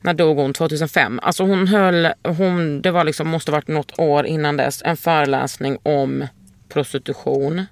[0.00, 0.52] när dog hon?
[0.52, 1.20] 2005.
[1.22, 5.78] Alltså hon höll, hon, det var liksom, måste varit något år innan dess, en föreläsning
[5.82, 6.26] om
[6.68, 7.66] prostitution.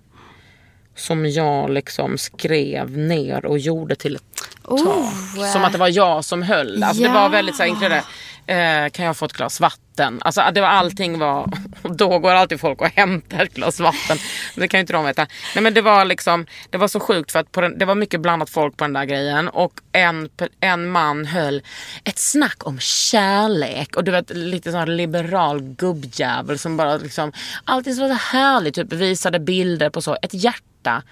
[0.97, 4.23] Som jag liksom skrev ner och gjorde till ett
[4.65, 5.53] Oh, tak.
[5.53, 6.83] Som att det var jag som höll.
[6.83, 7.15] Alltså Det Ja.
[7.15, 8.03] var väldigt så här, det
[8.47, 10.21] eh, kan jag få ett glas vatten?
[10.23, 11.51] Alltså det var allting var,
[11.83, 14.19] då går alltid folk och hämtar ett glas vatten.
[14.57, 15.27] Det kan ju inte de veta.
[15.55, 17.95] Nej men det var liksom, det var så sjukt för att på den, det var
[17.95, 19.49] mycket blandat folk på den där grejen.
[19.49, 20.29] Och en,
[20.61, 21.63] en man höll
[22.05, 23.97] ett snack om kärlek.
[23.97, 27.33] Och du vet lite sån här liberal gubbjävel som bara liksom,
[27.65, 28.75] allting var så härligt.
[28.75, 31.03] Typ visade bilder på så, ett hjärta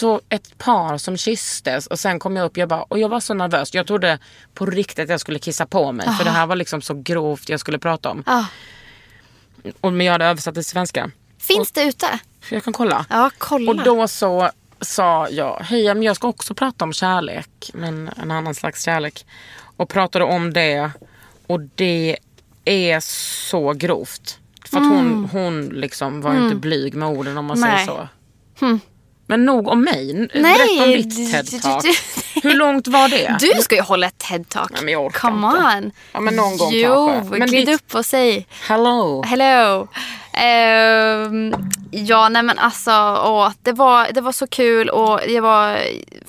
[0.00, 3.20] så ett par som kysstes och sen kom jag upp jag bara, och jag var
[3.20, 3.74] så nervös.
[3.74, 4.18] Jag trodde
[4.54, 6.08] på riktigt att jag skulle kissa på mig.
[6.18, 8.22] För det här var liksom så grovt jag skulle prata om.
[8.26, 8.44] Ah.
[9.80, 11.10] Och, men jag hade översatt till svenska.
[11.38, 12.06] Finns det ute?
[12.50, 13.06] Jag kan kolla.
[13.10, 13.70] Ja, kolla.
[13.70, 17.70] Och då så sa jag, hej men jag ska också prata om kärlek.
[17.74, 19.26] Men en annan slags kärlek.
[19.76, 20.90] Och pratade om det.
[21.46, 22.16] Och det
[22.64, 23.00] är
[23.50, 24.38] så grovt.
[24.70, 27.70] För att hon, hon liksom var inte blyg med orden om man Mm.
[27.70, 27.86] Nej.
[27.86, 28.08] säger
[28.60, 28.78] så.
[29.32, 30.28] Men nog om mig.
[30.34, 31.84] Nej, Berätta om ditt TED-talk.
[32.42, 33.36] Hur långt var det?
[33.56, 34.76] Du ska ju hålla ett TED-talk.
[35.12, 35.58] Come inte.
[35.76, 35.90] on.
[36.12, 37.38] Ja, men någon gång jo, kanske.
[37.38, 39.22] Men glid ditt- upp och säg Hello.
[39.26, 39.88] hello.
[40.34, 41.54] Ehm,
[41.90, 42.90] ja, nej men alltså,
[43.24, 45.78] åh, det, var, det var så kul och det var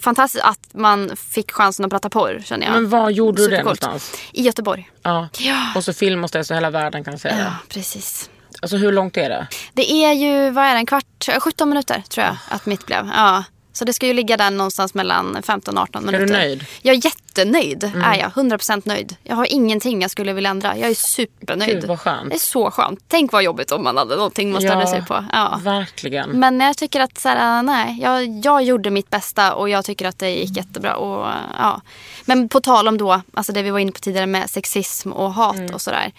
[0.02, 2.74] fantastiskt att man fick chansen att prata porr känner jag.
[2.74, 3.82] Men var gjorde du det Supercoolt.
[3.82, 4.22] någonstans?
[4.32, 4.90] I Göteborg.
[5.04, 5.30] Ja.
[5.40, 5.58] Ja.
[5.76, 8.30] Och så filmas det så hela världen kan se Ja, precis.
[8.64, 9.48] Alltså hur långt är det?
[9.74, 13.10] Det är ju, vad är det, en kvart, 17 minuter tror jag att mitt blev.
[13.16, 13.44] Ja.
[13.76, 16.34] Så det ska ju ligga där någonstans mellan 15 och 18 du minuter.
[16.34, 16.66] nöjd?
[16.82, 17.84] Jag är jättenöjd.
[17.84, 18.02] Mm.
[18.02, 18.30] Är jag.
[18.32, 19.16] 100% nöjd.
[19.24, 20.78] Jag har ingenting jag skulle vilja ändra.
[20.78, 21.72] Jag är supernöjd.
[21.72, 22.30] Gud, vad skönt.
[22.30, 23.00] Det är så skönt.
[23.08, 25.26] Tänk vad jobbigt om man hade någonting man störde Ja, sig på.
[25.32, 25.60] Ja.
[25.64, 26.30] Verkligen.
[26.30, 30.08] Men jag tycker att så här, nej, jag, jag gjorde mitt bästa och jag tycker
[30.08, 30.96] att det gick jättebra.
[30.96, 31.82] Och, ja.
[32.26, 35.34] Men på tal om då, alltså det vi var inne på tidigare med sexism och
[35.34, 35.74] hat Mm.
[35.74, 36.12] och sådär.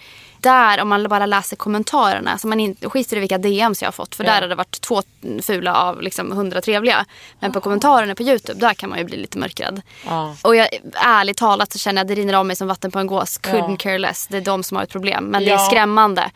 [0.45, 3.91] Där om man bara läser kommentarerna, så man inte, skiter i vilka DMs jag har
[3.91, 4.15] fått.
[4.15, 5.01] För där har det varit två
[5.41, 7.05] fula av liksom hundra trevliga.
[7.39, 9.81] Men på kommentarerna på YouTube, där kan man ju bli lite mörkrädd.
[10.05, 10.35] Ja.
[10.41, 12.99] Och jag, ärligt talat så känner jag att det rinner av mig som vatten på
[12.99, 13.39] en gås.
[13.41, 13.75] Couldn't Ja.
[13.79, 14.27] care less.
[14.27, 15.23] Det är de som har ett problem.
[15.25, 15.65] Men det Ja.
[15.65, 16.31] är skrämmande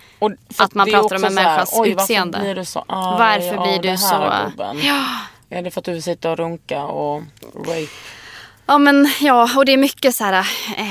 [0.58, 2.38] att man pratar om en här, människas "Oj, utseende.
[2.38, 3.20] Varför blir du så arg?
[3.20, 5.06] Varför blir du här, så- gubben?" Ja.
[5.50, 7.22] Är det för att du vill sitta och runka och
[7.56, 7.88] rape?
[8.70, 10.34] Ja men ja, och det är mycket så här,
[10.78, 10.86] eh,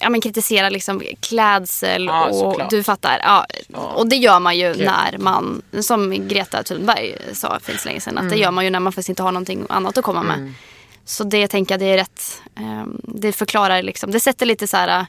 [0.00, 2.70] ja men kritisera liksom klädsel Ja, och såklart.
[2.70, 3.20] du fattar.
[3.24, 3.46] Ja,
[3.94, 4.86] och det gör man ju Gud.
[4.86, 8.64] när man, som Greta Thunberg sa för inte så länge sedan, att det gör man
[8.64, 10.52] ju när man faktiskt inte har någonting annat att komma med.
[11.04, 14.76] Så det tänker jag det är rätt, eh, det förklarar liksom, det sätter lite så
[14.76, 15.06] här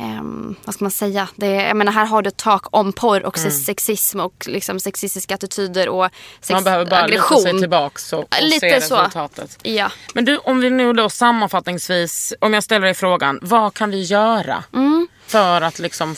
[0.00, 1.28] ehm, vad ska man säga?
[1.36, 5.34] Det, jag menar, här har du ett tak om porr och sexism och liksom sexistiska
[5.34, 6.08] attityder och
[6.40, 7.38] sex, Man behöver bara aggression.
[7.38, 8.94] luta sig tillbaks och, och Lite se så.
[8.96, 9.58] resultatet.
[9.62, 9.90] Ja.
[10.14, 14.02] Men du, om vi nu då sammanfattningsvis, om jag ställer dig frågan, vad kan vi
[14.02, 15.08] göra Mm.
[15.26, 16.16] för att liksom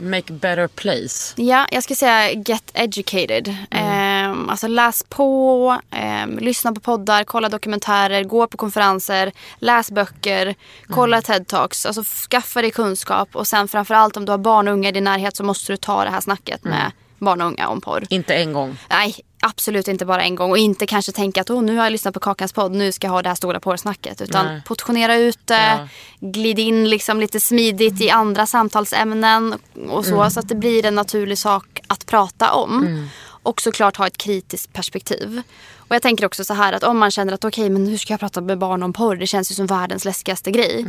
[0.00, 1.34] make better place.
[1.36, 3.56] Ja, jag ska säga get educated.
[3.70, 10.54] Ehm, alltså läs på, ehm, lyssna på poddar, kolla dokumentärer, gå på konferenser, läs böcker,
[10.88, 11.86] kolla TED-talks.
[11.86, 15.04] Alltså skaffa dig kunskap och sen framförallt om du har barn och unga i din
[15.04, 18.06] närhet så måste du ta det här snacket med barn och unga om porr.
[18.10, 18.78] Inte en gång.
[18.90, 20.50] Nej, absolut inte bara en gång.
[20.50, 23.06] Och inte kanske tänka att oh, nu har jag lyssnat på Kakans podd, nu ska
[23.06, 24.20] jag ha det här stora porrsnacket.
[24.20, 24.62] Utan Nej.
[24.66, 25.88] portionera ut det,
[26.20, 29.54] glid in liksom lite smidigt i andra samtalsämnen
[29.88, 30.30] och så.
[30.30, 33.08] Så att det blir en naturlig sak att prata om.
[33.26, 35.42] Och såklart ha ett kritiskt perspektiv.
[35.78, 38.12] Och jag tänker också så här att om man känner att okej men hur ska
[38.12, 39.16] jag prata med barn om porr?
[39.16, 40.84] Det känns ju som världens läskigaste grej.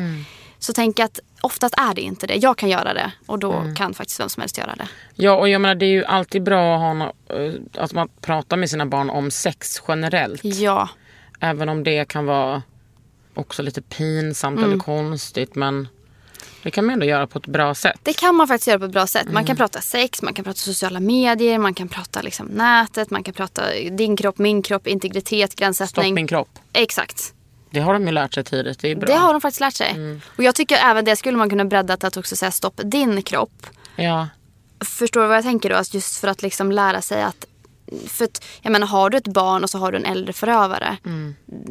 [0.60, 2.36] Så tänk att oftast är det inte det.
[2.36, 4.88] Jag kan göra det och då kan faktiskt vem som helst göra det.
[5.16, 8.10] Ja, och jag menar det är ju alltid bra att, ha nå- eh, att man
[8.22, 10.44] pratar med sina barn om sex generellt.
[10.44, 10.90] Ja,
[11.40, 12.62] Även om det kan vara
[13.34, 15.56] också lite pinsamt eller konstigt.
[15.56, 15.88] Men
[16.64, 18.00] det kan man ändå göra på ett bra sätt.
[18.04, 19.28] Det kan man faktiskt göra på ett bra sätt.
[19.32, 23.24] Man kan prata sex, man kan prata sociala medier, man kan prata liksom nätet, man
[23.24, 26.14] kan prata din kropp, min kropp, integritet, Stopp gränssättning.
[26.14, 26.50] min kropp.
[26.74, 27.34] Exakt.
[27.76, 28.80] Det har de ju lärt sig tidigt.
[28.80, 29.08] Det är bra.
[29.08, 30.20] Det har de faktiskt lärt sig.
[30.38, 33.22] Och jag tycker även det skulle man kunna bredda till att också säga stopp din
[33.22, 33.68] kropp.
[33.96, 34.28] Ja.
[34.86, 35.82] Förstår du vad jag tänker då?
[35.92, 37.46] Just för att liksom lära sig att
[38.08, 40.98] för att, jag menar, har du ett barn och så har du en äldre förövare.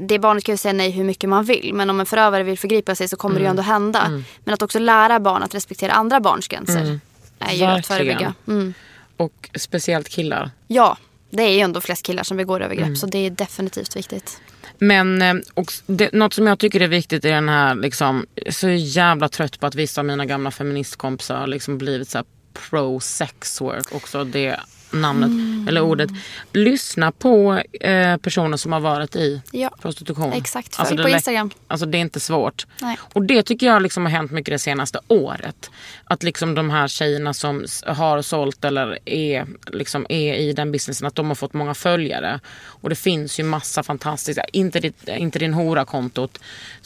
[0.08, 1.70] Det barnet kan ju säga nej hur mycket man vill.
[1.74, 4.22] Men om en förövare vill förgripa sig så kommer det ju ändå hända.
[4.44, 7.00] Men att också lära barn att respektera andra barns gränser.
[7.38, 8.34] Är ju att förebygga.
[8.46, 8.74] Mm.
[9.16, 10.50] Och speciellt killar.
[10.66, 10.96] Ja,
[11.30, 12.98] det är ju ändå flest killar som begår övergrepp.
[12.98, 14.40] Så det är definitivt viktigt.
[14.78, 18.46] Men eh, och det, något som jag tycker är viktigt i den här, liksom, jag
[18.46, 22.18] är så jävla trött på att vissa av mina gamla feministkompisar har liksom blivit så
[22.18, 24.24] här pro sex work, också.
[24.24, 24.60] Det
[24.94, 25.68] namnet, Mm.
[25.68, 26.10] eller ordet.
[26.52, 30.32] Lyssna på eh, personer som har varit i Ja, prostitution.
[30.32, 30.76] exakt.
[30.76, 31.50] Följ det på Instagram.
[31.68, 32.66] Alltså det är inte svårt.
[32.80, 32.98] Nej.
[33.12, 35.70] Och det tycker jag liksom har hänt mycket det senaste året.
[36.04, 41.06] Att liksom de här tjejerna som har sålt eller är, liksom är i den businessen,
[41.06, 42.40] att de har fått många följare.
[42.66, 46.38] Och det finns ju massa fantastiska, inte, ditt, inte din hora-kontot.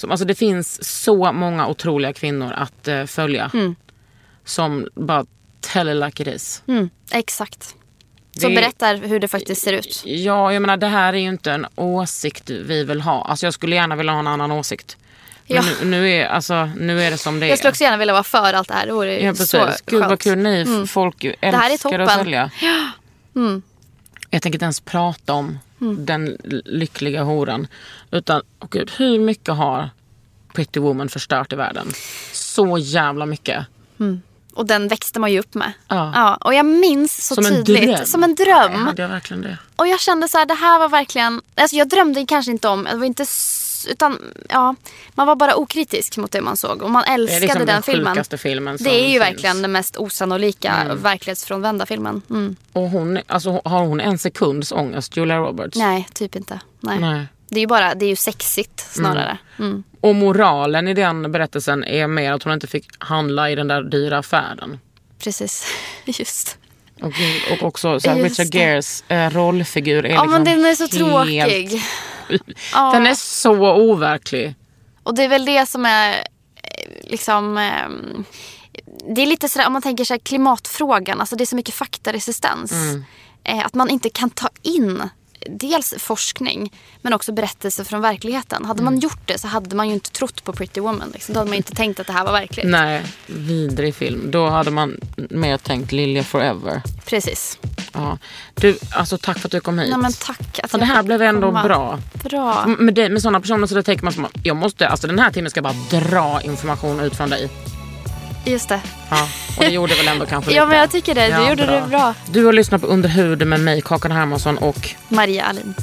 [0.09, 3.51] Alltså det finns så många otroliga kvinnor att eh, följa.
[4.45, 5.27] Som bara
[5.61, 6.63] tell it like it is.
[6.67, 7.75] Mm, exakt.
[8.37, 10.03] Som Det- berättar hur det faktiskt ser ut.
[10.07, 13.23] Ja, jag menar det här är ju inte en åsikt vi vill ha.
[13.25, 14.97] Alltså jag skulle gärna vilja ha en annan åsikt.
[15.49, 15.63] Men Ja.
[15.83, 17.49] nu, nu, är, alltså, nu är det som det är.
[17.49, 18.87] Jag skulle också gärna vilja vara för allt det här.
[18.87, 19.51] Det vore Ja precis.
[19.51, 22.25] så Gud vad kul ni folk ju här är älskar att toppen.
[22.25, 22.51] sälja.
[24.31, 25.59] Jag tänker inte ens prata om
[25.99, 27.67] den l- lyckliga horan.
[28.11, 29.91] Utan oh gud, hur mycket har
[30.55, 31.89] Pretty Woman förstört i världen?
[32.33, 33.67] Så jävla mycket.
[34.59, 35.73] Och den växte man ju upp med.
[35.89, 36.37] Ja.
[36.41, 37.97] och jag minns så Som en tydligt.
[37.97, 38.07] dröm.
[38.07, 38.75] Som en Ja, dröm.
[38.87, 39.59] hade jag verkligen det?
[39.77, 41.41] Och jag kände så här, det här var verkligen...
[41.55, 42.85] Alltså jag drömde kanske inte om...
[42.85, 43.27] Det var inte...
[43.89, 44.75] Utan ja,
[45.15, 46.83] man var bara okritisk mot det man såg.
[46.83, 48.25] Och man Det är älskade liksom den, den filmen.
[48.39, 49.21] filmen Det är ju finns.
[49.21, 52.23] verkligen den mest osannolika, verklighetsfrånvända filmen.
[52.31, 52.57] Mm.
[52.73, 55.77] Och hon, alltså, har hon en sekunds ångest, Julia Roberts?
[55.77, 56.61] Nej, typ inte.
[56.81, 56.99] Nej.
[56.99, 57.27] Nej.
[57.51, 59.39] Det är ju bara, det är ju sexigt snarare.
[59.59, 59.83] Mm.
[60.01, 63.83] Och moralen i den berättelsen är mer att hon inte fick handla i den där
[63.83, 64.79] dyra affären.
[65.19, 65.67] Precis,
[66.05, 66.59] just.
[67.03, 67.13] Och,
[67.53, 68.59] och också så här, Richard det.
[68.59, 71.83] Geres eh, rollfigur är Ja liksom men den är så helt- tråkig.
[72.73, 72.91] Ja.
[72.93, 74.55] Den är så overklig.
[75.03, 77.59] Och det är väl det som är eh, liksom...
[77.59, 78.25] ehm,
[79.15, 81.21] Det är lite sådär om man tänker sig klimatfrågan.
[81.21, 82.73] Alltså det är så mycket faktaresistens.
[83.45, 85.09] Eh, Att man inte kan ta in
[85.47, 86.73] dels forskning
[87.03, 88.65] men också berättelser från verkligheten.
[88.65, 91.11] Hade man gjort det så hade man ju inte trott på Pretty Woman.
[91.13, 91.33] Liksom.
[91.33, 92.67] Då hade man inte tänkt att det här var verkligt.
[92.67, 94.31] Nej, vidrig film.
[94.31, 96.83] Då hade man mer tänkt Lilja Forever.
[97.07, 97.59] Precis.
[97.93, 98.19] Ja.
[98.55, 99.91] Du, alltså tack för att du kom hit.
[99.91, 101.63] Nej, men tack att det här blev ändå komma.
[101.63, 101.99] bra.
[102.13, 102.67] Bra.
[102.67, 105.63] Med, med sådana personer så tänker man som jag måste, alltså den här timmen ska
[105.63, 107.51] bara dra information ut från dig.
[108.45, 108.81] Just det.
[109.11, 110.69] Ja, och det gjorde väl ändå kanske Ja lite.
[110.71, 111.25] men jag tycker det.
[111.27, 112.15] Du Ja, gjorde det bra.
[112.27, 115.75] Du har lyssnat på Under huden med mig, Kakan Hermansson och Maria Alin.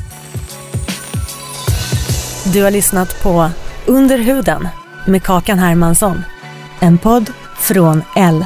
[2.53, 3.49] Du har lyssnat på
[3.85, 4.67] Under huden
[5.07, 6.23] med Kakan Hermansson.
[6.79, 8.45] En podd från L.